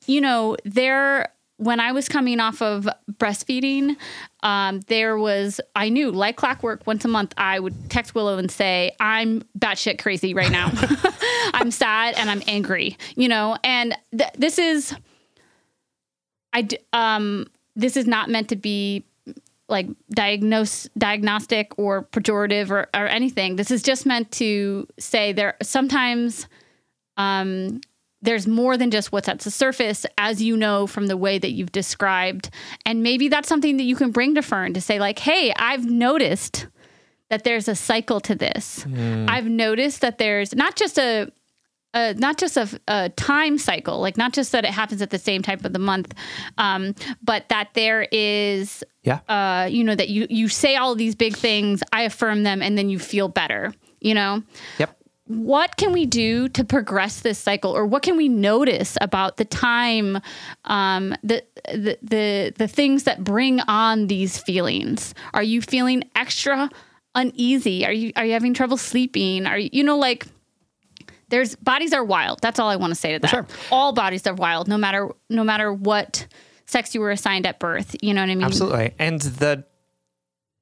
you 0.05 0.21
know, 0.21 0.57
they're 0.63 1.29
when 1.57 1.79
I 1.79 1.91
was 1.91 2.07
coming 2.07 2.39
off 2.39 2.61
of 2.61 2.87
breastfeeding, 3.11 3.95
um, 4.43 4.81
there 4.81 5.17
was 5.17 5.59
I 5.75 5.89
knew 5.89 6.11
like 6.11 6.37
clockwork 6.37 6.85
once 6.85 7.03
a 7.03 7.07
month 7.07 7.33
I 7.37 7.59
would 7.59 7.89
text 7.89 8.15
Willow 8.15 8.37
and 8.37 8.49
say 8.49 8.91
I'm 8.99 9.43
batshit 9.57 9.99
crazy 9.99 10.33
right 10.33 10.51
now. 10.51 10.71
I'm 11.53 11.71
sad 11.71 12.15
and 12.15 12.29
I'm 12.29 12.43
angry, 12.47 12.97
you 13.15 13.27
know, 13.27 13.57
and 13.63 13.97
th- 14.15 14.33
this 14.37 14.59
is 14.59 14.95
I 16.53 16.67
um 16.93 17.47
this 17.75 17.97
is 17.97 18.05
not 18.05 18.29
meant 18.29 18.49
to 18.49 18.55
be 18.55 19.03
like 19.69 19.87
diagnose 20.11 20.87
diagnostic 20.97 21.77
or 21.77 22.03
pejorative 22.03 22.69
or, 22.69 22.87
or 22.93 23.07
anything. 23.07 23.55
This 23.55 23.71
is 23.71 23.81
just 23.81 24.05
meant 24.05 24.31
to 24.33 24.87
say 24.99 25.33
there 25.33 25.57
sometimes 25.61 26.47
um 27.17 27.81
there's 28.23 28.47
more 28.47 28.77
than 28.77 28.89
just 28.89 29.11
what's 29.11 29.27
at 29.29 29.39
the 29.41 29.51
surface, 29.51 30.03
as 30.17 30.41
you 30.41 30.57
know 30.57 30.87
from 30.87 31.05
the 31.05 31.15
way 31.15 31.37
that 31.37 31.51
you've 31.51 31.71
described. 31.71 32.49
And 32.83 33.03
maybe 33.03 33.27
that's 33.27 33.47
something 33.47 33.77
that 33.77 33.83
you 33.83 33.95
can 33.95 34.09
bring 34.09 34.33
to 34.35 34.41
Fern 34.41 34.73
to 34.73 34.81
say, 34.81 34.97
like, 34.99 35.19
hey, 35.19 35.53
I've 35.55 35.85
noticed 35.85 36.65
that 37.29 37.43
there's 37.43 37.67
a 37.67 37.75
cycle 37.75 38.19
to 38.21 38.33
this. 38.33 38.83
I've 39.27 39.45
noticed 39.45 40.01
that 40.01 40.17
there's 40.17 40.55
not 40.55 40.75
just 40.75 40.97
a 40.97 41.31
uh, 41.93 42.13
not 42.17 42.37
just 42.37 42.57
a, 42.57 42.67
a 42.87 43.09
time 43.09 43.57
cycle, 43.59 43.99
like 43.99 44.17
not 44.17 44.33
just 44.33 44.51
that 44.51 44.65
it 44.65 44.71
happens 44.71 45.01
at 45.01 45.09
the 45.11 45.17
same 45.19 45.41
time 45.43 45.59
of 45.63 45.71
the 45.73 45.79
month, 45.79 46.13
um, 46.57 46.93
but 47.23 47.47
that 47.49 47.69
there 47.75 48.07
is, 48.11 48.83
Yeah. 49.03 49.19
uh, 49.29 49.67
you 49.71 49.83
know, 49.83 49.95
that 49.95 50.09
you 50.09 50.25
you 50.29 50.47
say 50.49 50.75
all 50.75 50.95
these 50.95 51.15
big 51.15 51.35
things, 51.35 51.81
I 51.93 52.01
affirm 52.01 52.41
them, 52.43 52.61
and 52.63 52.77
then 52.77 52.89
you 52.89 52.97
feel 52.99 53.27
better. 53.29 53.73
You 54.01 54.15
know, 54.15 54.43
Yep. 54.79 54.95
What 55.27 55.77
can 55.77 55.91
we 55.91 56.05
do 56.05 56.49
to 56.49 56.63
progress 56.63 57.21
this 57.21 57.37
cycle, 57.37 57.71
or 57.71 57.85
what 57.85 58.03
can 58.03 58.17
we 58.17 58.29
notice 58.29 58.97
about 59.01 59.37
the 59.37 59.45
time, 59.45 60.19
um, 60.65 61.15
the, 61.23 61.43
the 61.65 61.97
the 62.01 62.53
the 62.57 62.67
things 62.67 63.03
that 63.03 63.23
bring 63.23 63.59
on 63.61 64.07
these 64.07 64.37
feelings? 64.37 65.13
Are 65.33 65.43
you 65.43 65.61
feeling 65.61 66.03
extra 66.15 66.69
uneasy? 67.15 67.85
Are 67.85 67.91
you 67.91 68.13
are 68.15 68.25
you 68.25 68.33
having 68.33 68.53
trouble 68.53 68.77
sleeping? 68.77 69.45
Are 69.45 69.57
you 69.57 69.69
you 69.73 69.83
know 69.83 69.97
like 69.97 70.25
there's 71.29 71.55
bodies 71.55 71.93
are 71.93 72.03
wild. 72.03 72.39
That's 72.41 72.59
all 72.59 72.69
I 72.69 72.77
want 72.77 72.91
to 72.91 72.95
say 72.95 73.13
to 73.13 73.19
that. 73.19 73.29
Sure. 73.29 73.47
All 73.71 73.91
bodies 73.91 74.25
are 74.27 74.33
wild, 74.33 74.67
no 74.67 74.77
matter 74.77 75.09
no 75.29 75.43
matter 75.43 75.73
what 75.73 76.25
sex 76.65 76.95
you 76.95 77.01
were 77.01 77.11
assigned 77.11 77.45
at 77.45 77.59
birth. 77.59 77.95
You 78.01 78.13
know 78.13 78.21
what 78.21 78.29
I 78.29 78.35
mean? 78.35 78.43
Absolutely. 78.43 78.93
And 78.99 79.21
the 79.21 79.65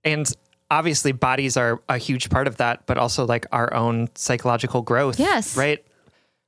and 0.03 0.31
obviously 0.71 1.11
bodies 1.11 1.57
are 1.57 1.81
a 1.89 1.97
huge 1.97 2.29
part 2.29 2.47
of 2.47 2.57
that, 2.57 2.85
but 2.85 2.97
also 2.97 3.25
like 3.25 3.45
our 3.51 3.73
own 3.73 4.09
psychological 4.15 4.81
growth. 4.81 5.19
Yes. 5.19 5.55
Right. 5.57 5.83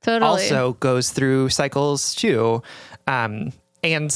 Totally. 0.02 0.28
Also 0.30 0.72
goes 0.74 1.10
through 1.10 1.48
cycles 1.50 2.14
too. 2.14 2.62
Um 3.06 3.52
and 3.82 4.12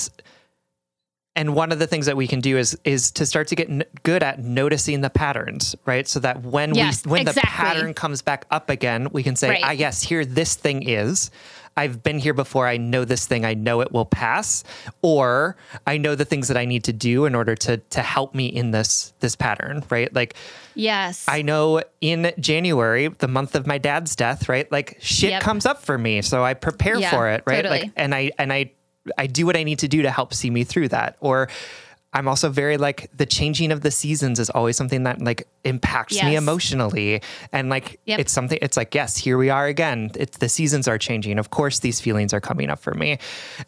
and 1.34 1.54
one 1.54 1.72
of 1.72 1.78
the 1.78 1.86
things 1.86 2.06
that 2.06 2.16
we 2.16 2.26
can 2.26 2.40
do 2.40 2.58
is 2.58 2.76
is 2.84 3.10
to 3.12 3.24
start 3.24 3.48
to 3.48 3.54
get 3.54 3.70
n- 3.70 3.84
good 4.02 4.22
at 4.22 4.38
noticing 4.40 5.00
the 5.00 5.08
patterns, 5.10 5.74
right? 5.86 6.06
So 6.06 6.20
that 6.20 6.42
when 6.42 6.74
Yes, 6.74 7.04
we 7.06 7.12
when 7.12 7.24
the 7.24 7.32
pattern 7.32 7.94
comes 7.94 8.20
back 8.22 8.44
up 8.50 8.68
again, 8.68 9.08
we 9.12 9.22
can 9.22 9.34
say, 9.36 9.48
Right. 9.48 9.62
"Ah, 9.64 9.70
yes, 9.70 10.02
here 10.02 10.24
this 10.26 10.54
thing 10.56 10.86
is. 10.88 11.30
I've 11.76 12.02
been 12.02 12.18
here 12.18 12.34
before. 12.34 12.66
I 12.66 12.76
know 12.76 13.04
this 13.04 13.26
thing. 13.26 13.44
I 13.44 13.54
know 13.54 13.80
it 13.80 13.92
will 13.92 14.04
pass, 14.04 14.62
or 15.00 15.56
I 15.86 15.96
know 15.96 16.14
the 16.14 16.24
things 16.24 16.48
that 16.48 16.56
I 16.56 16.64
need 16.64 16.84
to 16.84 16.92
do 16.92 17.24
in 17.24 17.34
order 17.34 17.54
to 17.56 17.78
to 17.78 18.02
help 18.02 18.34
me 18.34 18.46
in 18.46 18.70
this 18.72 19.12
this 19.20 19.36
pattern, 19.36 19.82
right? 19.90 20.12
Like 20.14 20.34
yes. 20.74 21.24
I 21.28 21.42
know 21.42 21.82
in 22.00 22.32
January, 22.38 23.08
the 23.08 23.28
month 23.28 23.54
of 23.54 23.66
my 23.66 23.78
dad's 23.78 24.14
death, 24.16 24.48
right? 24.48 24.70
Like 24.70 24.98
shit 25.00 25.30
Yep. 25.30 25.42
comes 25.42 25.66
up 25.66 25.82
for 25.82 25.96
me, 25.96 26.22
so 26.22 26.44
I 26.44 26.54
prepare 26.54 26.98
Yeah, 26.98 27.10
for 27.10 27.28
it, 27.28 27.42
right? 27.46 27.56
totally. 27.62 27.80
Like 27.82 27.92
and 27.96 28.14
I 28.14 28.30
and 28.38 28.52
I 28.52 28.72
I 29.18 29.26
do 29.26 29.46
what 29.46 29.56
I 29.56 29.62
need 29.64 29.80
to 29.80 29.88
do 29.88 30.02
to 30.02 30.10
help 30.10 30.32
see 30.34 30.50
me 30.50 30.64
through 30.64 30.88
that. 30.88 31.16
Or 31.20 31.48
I'm 32.14 32.28
also 32.28 32.50
very 32.50 32.76
like 32.76 33.10
the 33.16 33.24
changing 33.24 33.72
of 33.72 33.80
the 33.80 33.90
seasons 33.90 34.38
is 34.38 34.50
always 34.50 34.76
something 34.76 35.04
that 35.04 35.22
like 35.22 35.48
impacts 35.64 36.22
me 36.22 36.36
emotionally. 36.36 37.22
And 37.52 37.70
like 37.70 38.00
Yep. 38.04 38.18
it's 38.20 38.32
something 38.32 38.58
it's 38.60 38.76
like, 38.76 38.94
yes, 38.94 39.16
here 39.16 39.38
we 39.38 39.48
are 39.48 39.66
again. 39.66 40.10
It's 40.16 40.36
the 40.36 40.48
seasons 40.50 40.86
are 40.88 40.98
changing. 40.98 41.38
Of 41.38 41.48
course 41.50 41.78
these 41.78 42.00
feelings 42.00 42.34
are 42.34 42.40
coming 42.40 42.68
up 42.68 42.80
for 42.80 42.92
me. 42.92 43.18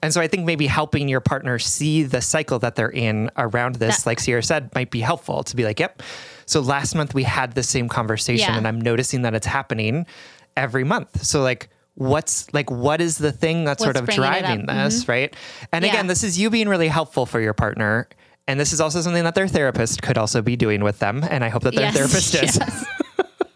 And 0.02 0.12
so 0.12 0.20
I 0.20 0.26
think 0.28 0.44
maybe 0.44 0.66
helping 0.66 1.08
your 1.08 1.20
partner 1.20 1.58
see 1.58 2.02
the 2.02 2.20
cycle 2.20 2.58
that 2.58 2.74
they're 2.76 2.90
in 2.90 3.30
around 3.38 3.76
this, 3.76 3.98
That- 4.02 4.06
like 4.10 4.20
Sierra 4.20 4.42
said, 4.42 4.74
might 4.74 4.90
be 4.90 5.00
helpful 5.00 5.42
to 5.44 5.56
be 5.56 5.64
like, 5.64 5.80
yep. 5.80 6.02
So 6.44 6.60
last 6.60 6.94
month 6.94 7.14
we 7.14 7.22
had 7.22 7.52
the 7.54 7.62
same 7.62 7.88
conversation 7.88 8.50
Yeah. 8.50 8.58
and 8.58 8.68
I'm 8.68 8.80
noticing 8.80 9.22
that 9.22 9.34
it's 9.34 9.46
happening 9.46 10.04
every 10.54 10.84
month. 10.84 11.24
So 11.24 11.40
like 11.42 11.70
what's 11.94 12.52
like 12.52 12.70
what 12.70 13.00
is 13.00 13.16
the 13.18 13.32
thing 13.32 13.64
that's 13.64 13.82
sort 13.82 13.96
of 13.96 14.06
driving 14.08 14.66
this, 14.66 15.08
right? 15.08 15.34
And 15.72 15.84
Yeah. 15.84 15.92
again, 15.92 16.08
this 16.08 16.22
is 16.22 16.38
you 16.38 16.50
being 16.50 16.68
really 16.68 16.88
helpful 16.88 17.24
for 17.24 17.40
your 17.40 17.54
partner. 17.54 18.06
And 18.46 18.60
this 18.60 18.72
is 18.72 18.80
also 18.80 19.00
something 19.00 19.24
that 19.24 19.34
their 19.34 19.48
therapist 19.48 20.02
could 20.02 20.18
also 20.18 20.42
be 20.42 20.54
doing 20.56 20.84
with 20.84 20.98
them. 20.98 21.24
And 21.28 21.42
I 21.44 21.48
hope 21.48 21.62
that 21.62 21.74
their 21.74 21.84
Yes, 21.86 21.96
therapist 21.96 22.34
is 22.34 22.58
yes. 22.58 22.84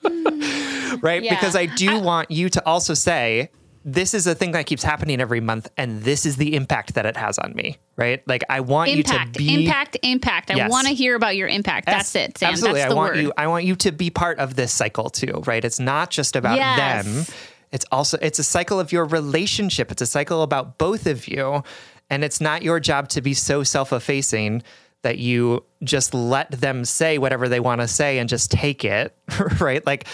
right? 1.02 1.22
Yeah. 1.22 1.34
Because 1.34 1.54
I 1.56 1.66
do 1.66 1.98
want 2.00 2.30
you 2.30 2.48
to 2.48 2.64
also 2.66 2.94
say, 2.94 3.50
this 3.84 4.12
is 4.12 4.26
a 4.26 4.34
thing 4.34 4.52
that 4.52 4.66
keeps 4.66 4.82
happening 4.82 5.20
every 5.20 5.40
month, 5.40 5.70
and 5.76 6.02
this 6.02 6.26
is 6.26 6.36
the 6.36 6.54
impact 6.56 6.94
that 6.94 7.06
it 7.06 7.16
has 7.16 7.38
on 7.38 7.54
me, 7.54 7.78
right? 7.96 8.26
Like 8.26 8.44
I 8.50 8.60
want 8.60 8.90
you 8.90 8.98
impact, 8.98 9.34
to 9.34 9.38
be 9.38 9.64
impact, 9.64 9.96
impact. 10.02 10.04
Impact. 10.04 10.50
I 10.50 10.54
Yes. 10.56 10.70
want 10.70 10.88
to 10.88 10.94
hear 10.94 11.14
about 11.14 11.36
your 11.36 11.48
impact. 11.48 11.86
That's 11.86 12.14
it, 12.14 12.36
Sam. 12.36 12.50
Absolutely. 12.50 12.80
That's 12.80 12.92
I 12.92 12.94
want 12.96 13.14
word. 13.14 13.22
you 13.22 13.32
I 13.38 13.46
want 13.46 13.64
you 13.64 13.76
to 13.76 13.92
be 13.92 14.10
part 14.10 14.38
of 14.40 14.56
this 14.56 14.72
cycle 14.72 15.08
too, 15.10 15.42
right? 15.46 15.64
It's 15.64 15.80
not 15.80 16.10
just 16.10 16.36
about 16.36 16.56
them. 16.58 17.24
It's 17.72 17.84
also 17.92 18.18
it's 18.20 18.38
a 18.38 18.44
cycle 18.44 18.80
of 18.80 18.92
your 18.92 19.04
relationship. 19.04 19.90
It's 19.90 20.02
a 20.02 20.06
cycle 20.06 20.42
about 20.42 20.76
both 20.78 21.06
of 21.06 21.28
you. 21.28 21.62
And 22.10 22.24
it's 22.24 22.40
not 22.40 22.62
your 22.62 22.80
job 22.80 23.08
to 23.10 23.20
be 23.20 23.34
so 23.34 23.62
self-effacing 23.62 24.62
that 25.02 25.18
you 25.18 25.64
just 25.82 26.14
let 26.14 26.50
them 26.50 26.84
say 26.84 27.18
whatever 27.18 27.48
they 27.48 27.60
want 27.60 27.80
to 27.80 27.88
say 27.88 28.18
and 28.18 28.28
just 28.28 28.50
take 28.50 28.84
it, 28.84 29.14
right? 29.60 29.84
Like 29.86 30.06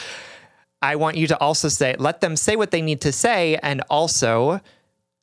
I 0.82 0.96
want 0.96 1.16
you 1.16 1.26
to 1.28 1.38
also 1.38 1.68
say 1.68 1.96
let 1.98 2.20
them 2.20 2.36
say 2.36 2.56
what 2.56 2.70
they 2.70 2.82
need 2.82 3.00
to 3.02 3.12
say 3.12 3.56
and 3.62 3.82
also 3.88 4.60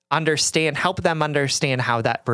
understand 0.09 0.77
help 0.77 1.01
them 1.03 1.21
understand 1.21 1.81
how 1.81 2.01
that 2.01 2.27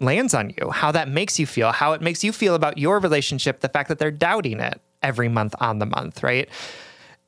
lands 0.00 0.34
on 0.34 0.52
you, 0.56 0.70
how 0.70 0.90
that 0.92 1.08
makes 1.08 1.38
you 1.38 1.46
feel, 1.46 1.70
how 1.70 1.92
it 1.92 2.00
makes 2.00 2.24
you 2.24 2.32
feel 2.32 2.54
about 2.54 2.78
your 2.78 2.98
relationship, 2.98 3.60
the 3.60 3.68
fact 3.68 3.88
that 3.88 3.98
they're 3.98 4.10
doubting 4.10 4.58
it 4.58 4.80
every 5.02 5.28
month 5.28 5.54
on 5.60 5.78
the 5.78 5.86
month, 5.86 6.22
right? 6.22 6.48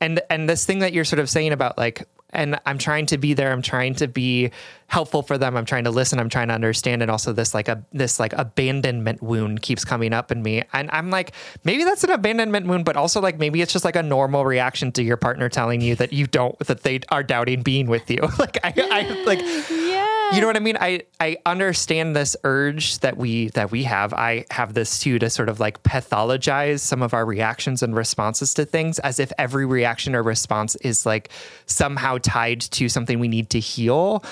And 0.01 0.19
and 0.29 0.49
this 0.49 0.65
thing 0.65 0.79
that 0.79 0.93
you're 0.93 1.05
sort 1.05 1.19
of 1.19 1.29
saying 1.29 1.51
about 1.51 1.77
like 1.77 2.07
and 2.33 2.59
I'm 2.65 2.77
trying 2.77 3.05
to 3.07 3.17
be 3.17 3.33
there, 3.33 3.51
I'm 3.51 3.61
trying 3.61 3.95
to 3.95 4.07
be 4.07 4.51
helpful 4.87 5.23
for 5.23 5.37
them, 5.37 5.55
I'm 5.55 5.65
trying 5.65 5.85
to 5.85 5.91
listen, 5.91 6.19
I'm 6.19 6.29
trying 6.29 6.49
to 6.49 6.53
understand 6.53 7.01
and 7.01 7.09
also 7.09 7.33
this 7.33 7.53
like 7.53 7.67
a 7.67 7.83
this 7.91 8.19
like 8.19 8.33
abandonment 8.33 9.21
wound 9.21 9.61
keeps 9.61 9.85
coming 9.85 10.13
up 10.13 10.31
in 10.31 10.43
me. 10.43 10.63
And 10.73 10.89
I'm 10.91 11.09
like 11.09 11.33
maybe 11.63 11.83
that's 11.83 12.03
an 12.03 12.11
abandonment 12.11 12.67
wound, 12.67 12.85
but 12.85 12.97
also 12.97 13.21
like 13.21 13.39
maybe 13.39 13.61
it's 13.61 13.73
just 13.73 13.85
like 13.85 13.95
a 13.95 14.03
normal 14.03 14.45
reaction 14.45 14.91
to 14.93 15.03
your 15.03 15.17
partner 15.17 15.49
telling 15.49 15.81
you 15.81 15.95
that 15.95 16.13
you 16.13 16.27
don't 16.27 16.57
that 16.59 16.83
they 16.83 16.99
are 17.09 17.23
doubting 17.23 17.61
being 17.61 17.87
with 17.87 18.09
you. 18.09 18.21
like 18.39 18.57
I 18.63 18.73
I 18.75 19.23
like. 19.25 19.92
You 20.33 20.41
know 20.41 20.47
what 20.47 20.55
I 20.55 20.59
mean? 20.59 20.77
I 20.79 21.01
I 21.19 21.37
understand 21.45 22.15
this 22.15 22.35
urge 22.43 22.99
that 22.99 23.17
we 23.17 23.49
that 23.49 23.71
we 23.71 23.83
have. 23.83 24.13
I 24.13 24.45
have 24.51 24.73
this 24.73 24.99
too 24.99 25.19
to 25.19 25.29
sort 25.29 25.49
of 25.49 25.59
like 25.59 25.83
pathologize 25.83 26.79
some 26.79 27.01
of 27.01 27.13
our 27.13 27.25
reactions 27.25 27.83
and 27.83 27.95
responses 27.95 28.53
to 28.55 28.65
things 28.65 28.99
as 28.99 29.19
if 29.19 29.31
every 29.37 29.65
reaction 29.65 30.15
or 30.15 30.23
response 30.23 30.75
is 30.77 31.05
like 31.05 31.29
somehow 31.65 32.17
tied 32.17 32.61
to 32.61 32.89
something 32.89 33.19
we 33.19 33.27
need 33.27 33.49
to 33.51 33.59
heal. 33.59 34.23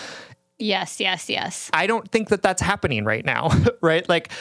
Yes, 0.60 1.00
yes, 1.00 1.30
yes. 1.30 1.70
I 1.74 1.88
don't 1.88 2.10
think 2.12 2.30
that 2.30 2.44
that's 2.44 2.62
happening 2.62 3.04
right 3.04 3.26
now, 3.26 3.50
right? 3.82 4.08
Like 4.08 4.32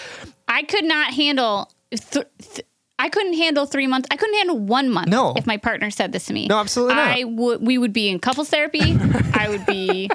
I 0.48 0.62
could 0.62 0.84
not 0.84 1.14
handle. 1.14 1.70
Th- 1.90 2.26
th- 2.38 2.66
I 2.98 3.08
couldn't 3.08 3.32
handle 3.32 3.64
three 3.64 3.86
months. 3.86 4.06
I 4.10 4.16
couldn't 4.16 4.34
handle 4.34 4.58
one 4.58 4.90
month. 4.90 5.08
No. 5.08 5.32
if 5.34 5.46
my 5.46 5.56
partner 5.56 5.90
said 5.90 6.12
this 6.12 6.26
to 6.26 6.34
me. 6.34 6.48
No, 6.48 6.58
absolutely 6.58 6.96
not. 6.96 7.18
I 7.18 7.24
would. 7.24 7.66
We 7.66 7.78
would 7.78 7.94
be 7.94 8.10
in 8.10 8.18
couples 8.18 8.50
therapy. 8.50 8.80
I 9.34 9.48
would 9.48 9.64
be. 9.64 10.10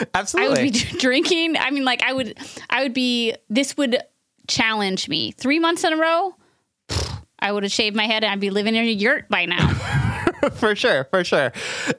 I 0.00 0.06
absolutely. 0.14 0.64
would 0.64 0.72
be 0.72 0.78
drinking. 0.98 1.56
I 1.56 1.70
mean, 1.70 1.84
like 1.84 2.02
I 2.02 2.12
would. 2.12 2.38
I 2.70 2.82
would 2.82 2.94
be. 2.94 3.34
This 3.48 3.76
would 3.76 3.98
challenge 4.46 5.08
me. 5.08 5.32
Three 5.32 5.58
months 5.58 5.84
in 5.84 5.92
a 5.92 5.96
row. 5.96 6.34
I 7.38 7.52
would 7.52 7.62
have 7.62 7.72
shaved 7.72 7.94
my 7.94 8.06
head 8.06 8.24
and 8.24 8.32
I'd 8.32 8.40
be 8.40 8.50
living 8.50 8.74
in 8.74 8.84
a 8.84 8.88
yurt 8.88 9.28
by 9.28 9.44
now. 9.44 9.68
for 10.54 10.74
sure, 10.74 11.04
for 11.04 11.22
sure. 11.22 11.52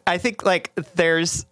I 0.06 0.18
think 0.18 0.44
like 0.44 0.74
there's 0.96 1.46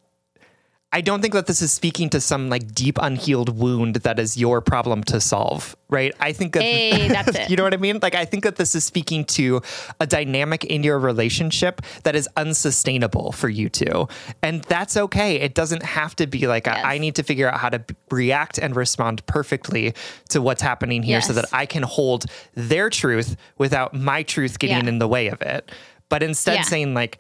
I 0.94 1.02
don't 1.02 1.22
think 1.22 1.34
that 1.34 1.48
this 1.48 1.62
is 1.62 1.72
speaking 1.74 2.10
to 2.12 2.22
some 2.22 2.50
like 2.50 2.74
deep 2.74 2.98
unhealed 3.02 3.50
wound 3.60 3.96
that 3.98 4.20
is 4.20 4.38
your 4.38 4.62
problem 4.62 5.04
to 5.06 5.20
solve, 5.20 5.76
right? 5.90 6.14
I 6.22 6.32
think 6.32 6.54
that 6.54 6.64
Hey, 6.64 7.08
that's 7.10 7.36
it. 7.38 7.50
you 7.50 7.58
know 7.58 7.64
what 7.64 7.74
I 7.74 7.78
mean? 7.78 8.00
Like 8.02 8.16
I 8.16 8.24
think 8.24 8.46
that 8.46 8.56
this 8.56 8.74
is 8.74 8.86
speaking 8.86 9.26
to 9.26 9.62
a 10.00 10.08
dynamic 10.08 10.64
in 10.64 10.84
your 10.84 10.98
relationship 10.98 11.82
that 12.04 12.16
is 12.16 12.30
unsustainable 12.38 13.34
for 13.34 13.50
you 13.50 13.68
two. 13.68 14.08
And 14.42 14.64
that's 14.64 14.96
okay. 14.96 15.36
It 15.36 15.54
doesn't 15.56 15.84
have 15.84 16.16
to 16.16 16.26
be 16.26 16.48
like 16.48 16.66
Yes. 16.68 16.82
I 16.84 17.00
need 17.00 17.16
to 17.16 17.24
figure 17.24 17.50
out 17.50 17.60
how 17.60 17.70
to 17.70 17.84
react 18.10 18.58
and 18.58 18.74
respond 18.74 19.26
perfectly 19.26 19.94
to 20.30 20.42
what's 20.42 20.62
happening 20.62 21.04
here 21.04 21.20
so 21.20 21.34
that 21.34 21.46
I 21.52 21.66
can 21.66 21.84
hold 21.84 22.26
their 22.56 22.90
truth 22.90 23.36
without 23.58 23.94
my 23.94 24.24
truth 24.24 24.58
getting 24.58 24.86
Yeah. 24.86 24.90
in 24.90 25.00
the 25.00 25.08
way 25.08 25.28
of 25.28 25.42
it. 25.42 25.70
But 26.08 26.24
instead 26.24 26.56
Yeah. 26.56 26.62
saying 26.62 26.94
like 26.94 27.18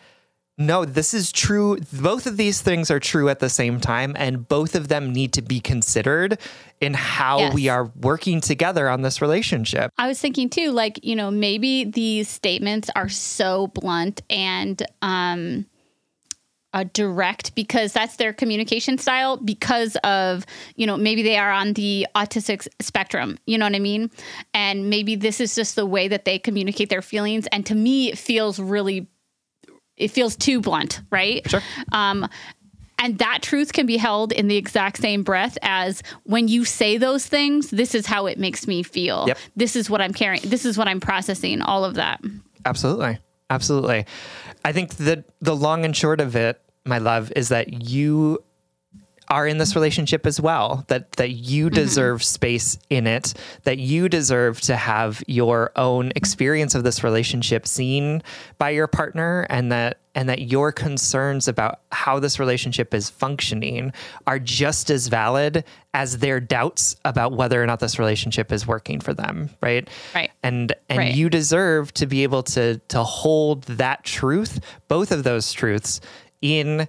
no, 0.58 0.86
this 0.86 1.14
is 1.14 1.32
true. 1.32 1.78
Both 1.94 2.26
of 2.26 2.36
these 2.38 2.62
things 2.62 2.90
are 2.90 3.00
true 3.00 3.30
at 3.30 3.40
the 3.40 3.50
same 3.50 3.80
time, 3.80 4.14
and 4.18 4.48
both 4.48 4.74
of 4.74 4.88
them 4.88 5.14
need 5.14 5.34
to 5.34 5.42
be 5.44 5.60
considered 5.60 6.40
in 6.82 6.94
how 6.96 7.40
Yes. 7.40 7.54
we 7.54 7.70
are 7.70 7.92
working 8.02 8.42
together 8.42 8.90
on 8.90 9.02
this 9.04 9.22
relationship. 9.22 9.92
I 9.98 10.08
was 10.08 10.20
thinking 10.20 10.50
too, 10.50 10.72
like, 10.72 11.00
you 11.04 11.16
know, 11.16 11.30
maybe 11.30 11.84
these 11.86 12.28
statements 12.28 12.90
are 12.96 13.10
so 13.10 13.68
blunt 13.68 14.22
and 14.30 14.82
um 15.02 15.66
uh, 16.74 16.84
direct 16.92 17.56
because 17.56 17.94
that's 17.94 18.18
their 18.18 18.34
communication 18.34 18.98
style 18.98 19.38
because 19.38 19.96
of 20.04 20.46
you 20.76 20.86
know 20.86 20.98
maybe 20.98 21.24
they 21.24 21.38
are 21.38 21.50
on 21.52 21.72
the 21.74 22.06
autistic 22.14 22.68
spectrum 22.82 23.38
you 23.48 23.58
know 23.58 23.66
what 23.66 23.74
i 23.74 23.80
mean 23.80 24.12
and 24.54 24.90
maybe 24.90 25.16
this 25.16 25.40
is 25.40 25.56
just 25.56 25.76
the 25.78 25.86
way 25.86 26.10
that 26.10 26.26
they 26.26 26.38
communicate 26.38 26.90
their 26.90 27.02
feelings 27.02 27.48
and 27.54 27.66
to 27.66 27.74
me 27.74 28.10
it 28.12 28.18
feels 28.18 28.60
really 28.60 29.08
it 29.98 30.10
feels 30.12 30.36
too 30.36 30.62
blunt 30.62 31.02
right 31.12 31.50
Sure. 31.50 31.62
um, 31.92 32.28
and 33.00 33.20
that 33.20 33.40
truth 33.44 33.74
can 33.74 33.86
be 33.86 33.98
held 33.98 34.32
in 34.32 34.48
the 34.48 34.56
exact 34.58 34.98
same 34.98 35.22
breath 35.24 35.58
as 35.62 36.02
when 36.24 36.48
you 36.48 36.66
say 36.66 36.98
those 36.98 37.26
things 37.26 37.70
this 37.70 37.94
is 37.94 38.06
how 38.06 38.26
it 38.26 38.40
makes 38.40 38.68
me 38.68 38.84
feel 38.84 39.26
Yep. 39.28 39.38
this 39.56 39.76
is 39.76 39.90
what 39.90 40.02
i'm 40.02 40.14
carrying 40.14 40.42
this 40.44 40.66
is 40.66 40.78
what 40.78 40.88
i'm 40.88 41.00
processing 41.00 41.62
all 41.62 41.84
of 41.86 41.96
that 41.96 42.22
Absolutely. 42.66 43.20
Absolutely. 43.50 44.06
I 44.66 44.74
think 44.74 44.96
that 44.98 45.24
the 45.40 45.56
long 45.56 45.86
and 45.86 45.96
short 45.96 46.20
of 46.20 46.36
it, 46.36 46.60
my 46.86 46.98
love, 46.98 47.32
is 47.34 47.48
that 47.48 47.72
you 47.90 48.40
are 49.30 49.46
in 49.48 49.58
this 49.58 49.76
relationship 49.76 50.26
as 50.26 50.40
well 50.40 50.86
that 50.88 51.12
that 51.14 51.32
you 51.32 51.66
mm-hmm. 51.66 51.76
deserve 51.76 52.24
space 52.24 52.78
in 52.90 53.08
it 53.08 53.34
that 53.64 53.78
you 53.78 54.08
deserve 54.08 54.62
to 54.62 54.76
have 54.76 55.24
your 55.28 55.72
own 55.76 56.12
experience 56.16 56.76
of 56.76 56.84
this 56.84 57.04
relationship 57.04 57.68
seen 57.68 58.22
by 58.58 58.70
your 58.70 58.88
partner 58.88 59.46
and 59.50 59.72
that 59.72 60.00
and 60.16 60.30
that 60.30 60.42
your 60.42 60.72
concerns 60.72 61.48
about 61.48 61.82
how 61.92 62.20
this 62.20 62.40
relationship 62.40 62.94
is 62.94 63.10
functioning 63.10 63.92
are 64.26 64.40
just 64.40 64.90
as 64.90 65.08
valid 65.08 65.64
as 65.94 66.18
their 66.20 66.40
doubts 66.40 66.96
about 67.06 67.34
whether 67.34 67.62
or 67.62 67.66
not 67.66 67.80
this 67.80 68.00
relationship 68.00 68.52
is 68.52 68.66
working 68.66 69.00
for 69.00 69.14
them 69.14 69.50
right 69.62 69.90
Right. 70.16 70.32
and 70.42 70.74
and 70.90 71.00
Right. 71.00 71.14
you 71.16 71.30
deserve 71.30 71.94
to 71.96 72.06
be 72.08 72.24
able 72.24 72.44
to 72.44 72.80
to 72.88 73.04
hold 73.04 73.64
that 73.64 74.04
truth 74.04 74.60
both 74.88 75.12
of 75.12 75.24
those 75.24 75.52
truths 75.52 76.00
in 76.42 76.88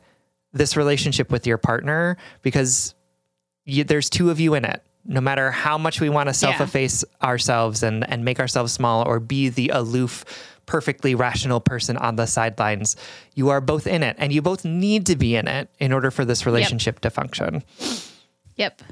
this 0.53 0.77
relationship 0.77 1.31
with 1.31 1.47
your 1.47 1.59
partner 1.59 2.17
because 2.43 2.95
you, 3.65 3.85
there's 3.85 4.09
two 4.11 4.31
of 4.31 4.41
you 4.41 4.55
in 4.55 4.65
it 4.65 4.83
no 5.05 5.21
matter 5.21 5.51
how 5.51 5.79
much 5.79 6.01
we 6.01 6.09
want 6.09 6.29
to 6.29 6.35
self-efface 6.35 7.05
ourselves 7.23 7.83
and 7.83 8.09
and 8.11 8.25
make 8.25 8.41
ourselves 8.41 8.73
small 8.73 9.07
or 9.07 9.21
be 9.21 9.49
the 9.49 9.69
aloof 9.71 10.25
perfectly 10.67 11.15
rational 11.15 11.61
person 11.61 11.97
on 11.97 12.17
the 12.17 12.27
sidelines 12.27 12.97
you 13.35 13.49
are 13.49 13.61
both 13.61 13.87
in 13.87 14.03
it 14.03 14.17
and 14.19 14.33
you 14.33 14.43
both 14.43 14.65
need 14.65 15.07
to 15.07 15.17
be 15.17 15.35
in 15.37 15.49
it 15.49 15.71
in 15.79 15.93
order 15.93 16.11
for 16.11 16.25
this 16.25 16.45
relationship 16.45 17.01
to 17.01 17.11
function 17.11 17.63
Yep. 18.59 18.83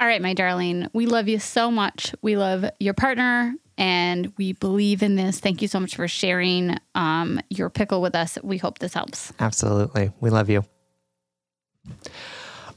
All 0.00 0.08
right, 0.08 0.20
my 0.20 0.34
darling. 0.34 0.88
We 0.92 1.06
love 1.06 1.28
you 1.28 1.38
so 1.38 1.70
much. 1.70 2.14
We 2.20 2.36
love 2.36 2.64
your 2.80 2.94
partner 2.94 3.54
and 3.76 4.32
we 4.36 4.52
believe 4.52 5.02
in 5.02 5.16
this. 5.16 5.40
Thank 5.40 5.62
you 5.62 5.68
so 5.68 5.80
much 5.80 5.96
for 5.96 6.08
sharing 6.08 6.76
um, 6.94 7.40
your 7.50 7.70
pickle 7.70 8.00
with 8.00 8.14
us. 8.14 8.38
We 8.42 8.58
hope 8.58 8.78
this 8.78 8.94
helps. 8.94 9.32
Absolutely. 9.38 10.12
We 10.20 10.30
love 10.30 10.48
you. 10.50 10.64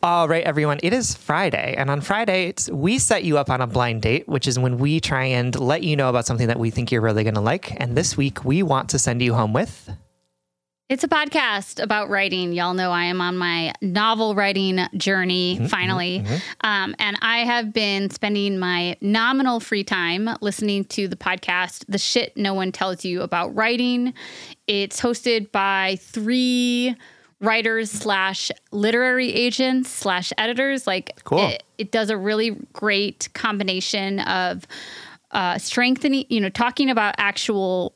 All 0.03 0.27
right, 0.27 0.43
everyone. 0.43 0.79
It 0.83 0.93
is 0.93 1.15
Friday. 1.15 1.73
And 1.75 1.89
on 1.89 2.01
Friday, 2.01 2.49
it's, 2.49 2.69
we 2.69 2.99
set 2.99 3.23
you 3.23 3.38
up 3.38 3.49
on 3.49 3.62
a 3.62 3.67
blind 3.67 4.03
date, 4.03 4.27
which 4.27 4.47
is 4.47 4.60
when 4.60 4.77
we 4.77 4.99
try 4.99 5.25
and 5.25 5.60
let 5.60 5.83
you 5.83 5.95
know 5.95 6.10
about 6.10 6.25
something 6.25 6.47
that 6.47 6.60
we 6.60 6.69
think 6.69 6.91
you're 6.91 7.01
really 7.01 7.23
going 7.23 7.33
to 7.33 7.41
like. 7.41 7.79
And 7.81 7.97
this 7.97 8.15
week, 8.15 8.45
we 8.45 8.62
want 8.62 8.89
to 8.89 8.99
send 8.99 9.21
you 9.21 9.33
home 9.33 9.53
with. 9.53 9.89
It's 10.89 11.04
a 11.04 11.10
podcast 11.10 11.84
about 11.84 12.10
writing. 12.10 12.54
Y'all 12.54 12.73
know 12.73 12.91
I 12.91 13.06
am 13.06 13.19
on 13.19 13.38
my 13.38 13.73
novel 13.82 14.36
writing 14.36 14.80
journey 14.95 15.67
finally. 15.67 16.23
Um, 16.62 16.95
and 16.97 17.17
I 17.21 17.39
have 17.39 17.73
been 17.73 18.10
spending 18.10 18.58
my 18.58 18.95
nominal 19.02 19.60
free 19.60 19.84
time 19.84 20.30
listening 20.39 20.86
to 20.86 21.10
the 21.10 21.17
podcast, 21.17 21.84
The 21.89 21.97
Shit 21.97 22.38
No 22.38 22.54
One 22.54 22.71
Tells 22.71 23.04
You 23.04 23.21
About 23.21 23.54
Writing. 23.54 24.13
It's 24.65 25.02
hosted 25.02 25.52
by 25.52 25.97
three 26.00 26.95
writers 27.41 27.91
slash 27.91 28.50
literary 28.71 29.34
agents 29.34 29.89
slash 29.89 30.32
editors. 30.38 30.88
Like, 30.88 31.21
Cool. 31.26 31.50
it, 31.50 31.63
it 31.78 31.91
does 31.91 32.10
a 32.10 32.17
really 32.17 32.52
great 32.71 33.28
combination 33.34 34.21
of 34.21 34.65
uh, 35.32 35.58
strengthening, 35.58 36.26
you 36.30 36.39
know, 36.39 36.47
talking 36.50 36.89
about 36.89 37.15
actual 37.17 37.93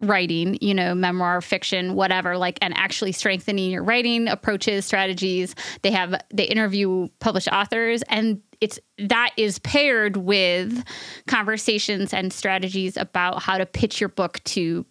writing, 0.00 0.58
you 0.60 0.74
know, 0.74 0.94
memoir, 0.94 1.40
fiction, 1.40 1.94
whatever, 1.94 2.36
like, 2.36 2.58
and 2.62 2.76
actually 2.76 3.12
strengthening 3.12 3.70
your 3.70 3.82
writing 3.82 4.28
approaches, 4.28 4.84
strategies. 4.86 5.54
They 5.82 5.90
have, 5.90 6.14
they 6.32 6.44
interview 6.44 7.08
published 7.18 7.48
authors 7.48 8.02
and 8.08 8.42
it's 8.60 8.78
that 8.98 9.30
is 9.38 9.58
paired 9.58 10.18
with 10.18 10.84
conversations 11.26 12.12
and 12.12 12.30
strategies 12.30 12.98
about 12.98 13.42
how 13.42 13.56
to 13.56 13.64
pitch 13.64 14.00
your 14.00 14.10
book 14.10 14.42
to 14.44 14.84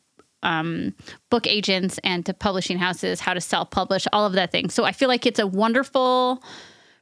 um, 0.43 0.95
book 1.30 1.48
agents 1.48 2.00
and 2.04 2.26
to 2.26 2.34
publishing 2.34 2.78
houses, 2.78 3.19
how 3.19 3.34
to 3.34 3.41
self 3.41 3.69
publish, 3.69 4.08
all 4.13 4.26
of 4.26 4.34
that 4.34 4.52
thing. 4.52 4.69
So 4.69 4.86
I 4.86 4.91
feel 4.91 5.08
like 5.08 5.26
it's 5.26 5.39
a 5.39 5.48
wonderful, 5.48 6.43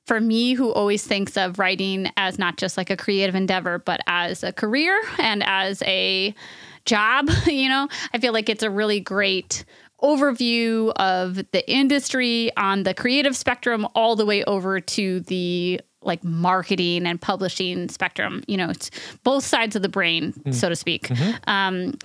for 0.05 0.19
me 0.19 0.53
who 0.53 0.71
always 0.71 1.05
thinks 1.05 1.37
of 1.37 1.59
writing 1.59 2.09
as 2.17 2.39
not 2.39 2.57
just 2.57 2.77
like 2.77 2.89
a 2.89 2.97
creative 2.97 3.35
endeavor, 3.35 3.79
but 3.79 3.99
as 4.07 4.43
a 4.43 4.51
career 4.51 4.99
and 5.19 5.43
as 5.45 5.83
a 5.83 6.33
job, 6.87 7.29
you 7.45 7.69
know, 7.69 7.87
I 8.13 8.17
feel 8.17 8.33
like 8.33 8.49
it's 8.49 8.63
a 8.63 8.69
really 8.71 8.99
great 8.99 9.63
overview 10.01 10.91
of 10.95 11.35
the 11.51 11.71
industry 11.71 12.51
on 12.55 12.83
the 12.83 12.93
creative 12.93 13.35
spectrum 13.35 13.87
all 13.95 14.15
the 14.15 14.25
way 14.25 14.43
over 14.43 14.79
to 14.79 15.19
the 15.21 15.81
like 16.03 16.23
marketing 16.23 17.05
and 17.05 17.19
publishing 17.19 17.89
spectrum. 17.89 18.43
You 18.47 18.57
know, 18.57 18.69
it's 18.69 18.89
both 19.23 19.43
sides 19.43 19.75
of 19.75 19.81
the 19.81 19.89
brain, 19.89 20.33
so 20.53 20.69
to 20.69 20.75
speak. 20.75 21.09
Um, 21.47 21.97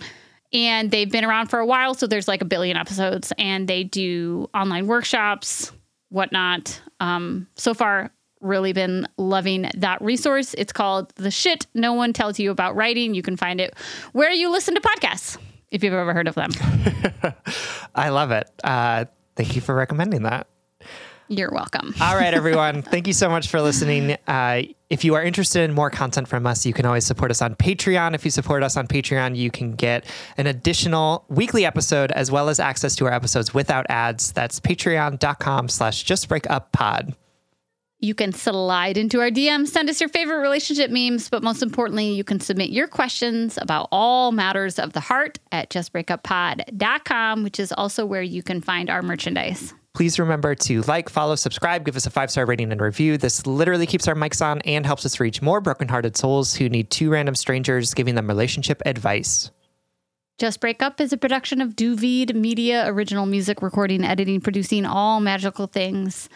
and 0.52 0.90
they've 0.90 1.10
been 1.10 1.24
around 1.24 1.48
for 1.48 1.60
a 1.60 1.66
while, 1.66 1.94
so 1.94 2.06
there's 2.06 2.28
like 2.28 2.42
a 2.42 2.44
billion 2.44 2.76
episodes, 2.76 3.32
and 3.38 3.68
they 3.68 3.84
do 3.84 4.50
online 4.54 4.86
workshops, 4.86 5.72
whatnot. 6.10 6.80
Um, 7.00 7.46
so 7.54 7.72
far, 7.74 8.10
really 8.42 8.72
been 8.72 9.06
loving 9.16 9.70
that 9.76 10.02
resource. 10.02 10.54
It's 10.58 10.72
called 10.72 11.14
The 11.16 11.30
Shit 11.30 11.66
No 11.74 11.92
One 11.92 12.12
Tells 12.12 12.38
You 12.38 12.50
About 12.50 12.76
Writing. 12.76 13.14
You 13.14 13.22
can 13.22 13.36
find 13.36 13.60
it 13.60 13.74
where 14.12 14.32
you 14.32 14.50
listen 14.50 14.74
to 14.74 14.80
podcasts, 14.80 15.38
if 15.70 15.82
you've 15.82 15.94
ever 15.94 16.12
heard 16.12 16.28
of 16.28 16.34
them. 16.34 16.50
I 17.94 18.10
love 18.10 18.30
it. 18.30 18.50
Uh, 18.62 19.06
thank 19.36 19.54
you 19.54 19.60
for 19.60 19.74
recommending 19.74 20.22
that. 20.22 20.46
You're 21.28 21.50
welcome. 21.50 21.94
All 22.00 22.16
right, 22.16 22.34
everyone. 22.34 22.82
Thank 22.82 23.06
you 23.06 23.14
so 23.14 23.30
much 23.30 23.48
for 23.48 23.62
listening. 23.62 24.18
Uh, 24.26 24.62
if 24.90 25.04
you 25.04 25.14
are 25.14 25.22
interested 25.22 25.62
in 25.62 25.72
more 25.72 25.88
content 25.88 26.28
from 26.28 26.46
us, 26.46 26.66
you 26.66 26.74
can 26.74 26.84
always 26.84 27.06
support 27.06 27.30
us 27.30 27.40
on 27.40 27.54
Patreon. 27.54 28.14
If 28.14 28.26
you 28.26 28.30
support 28.30 28.62
us 28.62 28.76
on 28.76 28.86
Patreon, 28.86 29.34
you 29.36 29.50
can 29.50 29.72
get 29.72 30.04
an 30.36 30.46
additional 30.46 31.24
weekly 31.28 31.64
episode 31.64 32.12
as 32.12 32.30
well 32.30 32.50
as 32.50 32.60
access 32.60 32.94
to 32.96 33.06
our 33.06 33.12
episodes 33.12 33.54
without 33.54 33.86
ads. 33.88 34.32
That's 34.32 34.60
patreon.com 34.60 35.70
slash 35.70 36.04
justbreakuppod. 36.04 37.14
You 38.04 38.16
can 38.16 38.32
slide 38.32 38.96
into 38.96 39.20
our 39.20 39.30
DMs, 39.30 39.68
send 39.68 39.88
us 39.88 40.00
your 40.00 40.08
favorite 40.08 40.40
relationship 40.40 40.90
memes, 40.90 41.30
but 41.30 41.44
most 41.44 41.62
importantly, 41.62 42.10
you 42.10 42.24
can 42.24 42.40
submit 42.40 42.70
your 42.70 42.88
questions 42.88 43.56
about 43.62 43.86
all 43.92 44.32
matters 44.32 44.80
of 44.80 44.92
the 44.92 44.98
heart 44.98 45.38
at 45.52 45.70
justbreakuppod.com, 45.70 47.44
which 47.44 47.60
is 47.60 47.70
also 47.70 48.04
where 48.04 48.20
you 48.20 48.42
can 48.42 48.60
find 48.60 48.90
our 48.90 49.02
merchandise. 49.02 49.72
Please 49.94 50.18
remember 50.18 50.56
to 50.56 50.82
like, 50.82 51.10
follow, 51.10 51.36
subscribe, 51.36 51.84
give 51.84 51.94
us 51.94 52.04
a 52.04 52.10
five 52.10 52.28
star 52.28 52.44
rating 52.44 52.72
and 52.72 52.80
review. 52.80 53.16
This 53.18 53.46
literally 53.46 53.86
keeps 53.86 54.08
our 54.08 54.16
mics 54.16 54.44
on 54.44 54.62
and 54.62 54.84
helps 54.84 55.06
us 55.06 55.20
reach 55.20 55.40
more 55.40 55.60
brokenhearted 55.60 56.16
souls 56.16 56.56
who 56.56 56.68
need 56.68 56.90
two 56.90 57.08
random 57.08 57.36
strangers 57.36 57.94
giving 57.94 58.16
them 58.16 58.26
relationship 58.26 58.82
advice. 58.84 59.52
Just 60.38 60.60
Break 60.60 60.82
Up 60.82 61.00
is 61.00 61.12
a 61.12 61.16
production 61.16 61.60
of 61.60 61.76
Duvid 61.76 62.34
Media, 62.34 62.84
original 62.88 63.26
music, 63.26 63.62
recording, 63.62 64.02
editing, 64.02 64.40
producing, 64.40 64.84
all 64.84 65.20
magical 65.20 65.68
things 65.68 66.28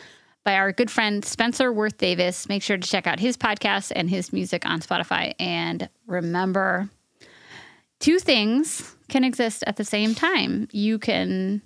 by 0.47 0.55
our 0.55 0.71
good 0.71 0.93
friend 0.93 1.25
Spencer 1.25 1.73
Worth 1.73 1.99
Davis. 1.99 2.49
Make 2.49 2.63
sure 2.63 2.79
to 2.79 2.89
check 2.89 3.09
out 3.09 3.19
his 3.19 3.37
podcast 3.37 3.91
and 3.97 4.09
his 4.09 4.33
music 4.33 4.65
on 4.65 4.81
Spotify. 4.81 5.35
And 5.41 5.89
remember, 6.07 6.89
two 7.99 8.21
things 8.21 8.95
can 9.09 9.25
exist 9.25 9.65
at 9.67 9.77
the 9.77 9.85
same 9.85 10.15
time. 10.15 10.69
You 10.71 11.01
can 11.01 11.63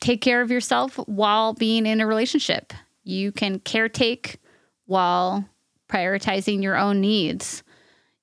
take 0.00 0.20
care 0.20 0.40
of 0.40 0.52
yourself 0.52 0.94
while 1.06 1.52
being 1.52 1.84
in 1.84 2.00
a 2.00 2.06
relationship. 2.06 2.72
You 3.02 3.32
can 3.32 3.58
caretake 3.58 4.36
while 4.84 5.44
prioritizing 5.88 6.62
your 6.62 6.76
own 6.76 7.00
needs. 7.00 7.64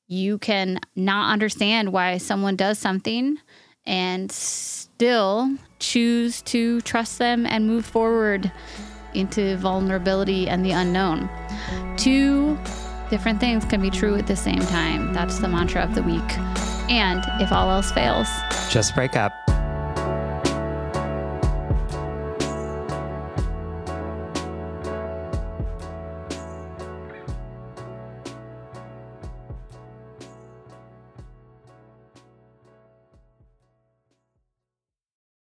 You 0.08 0.38
can 0.38 0.80
not 0.96 1.34
understand 1.34 1.92
why 1.92 2.20
someone 2.20 2.56
does 2.56 2.80
something 2.80 3.38
and 3.86 4.32
still 4.32 5.58
choose 5.80 6.42
to 6.44 6.80
trust 6.82 7.20
them 7.20 7.46
and 7.46 7.68
move 7.68 7.86
forward 7.86 8.50
into 9.16 9.58
vulnerability 9.58 10.48
and 10.48 10.66
the 10.66 10.72
unknown. 10.72 11.30
Two 11.98 12.58
different 13.10 13.40
things 13.40 13.66
can 13.66 13.82
be 13.82 13.90
true 13.90 14.16
at 14.16 14.28
the 14.28 14.36
same 14.36 14.60
time. 14.60 15.14
That's 15.14 15.40
the 15.40 15.48
mantra 15.48 15.82
of 15.84 15.96
the 15.96 16.04
week. 16.04 16.38
And 16.90 17.24
if 17.42 17.52
all 17.52 17.70
else 17.70 17.92
fails, 17.92 18.28
Just 18.70 18.96
break 18.96 19.16
up. 19.16 19.34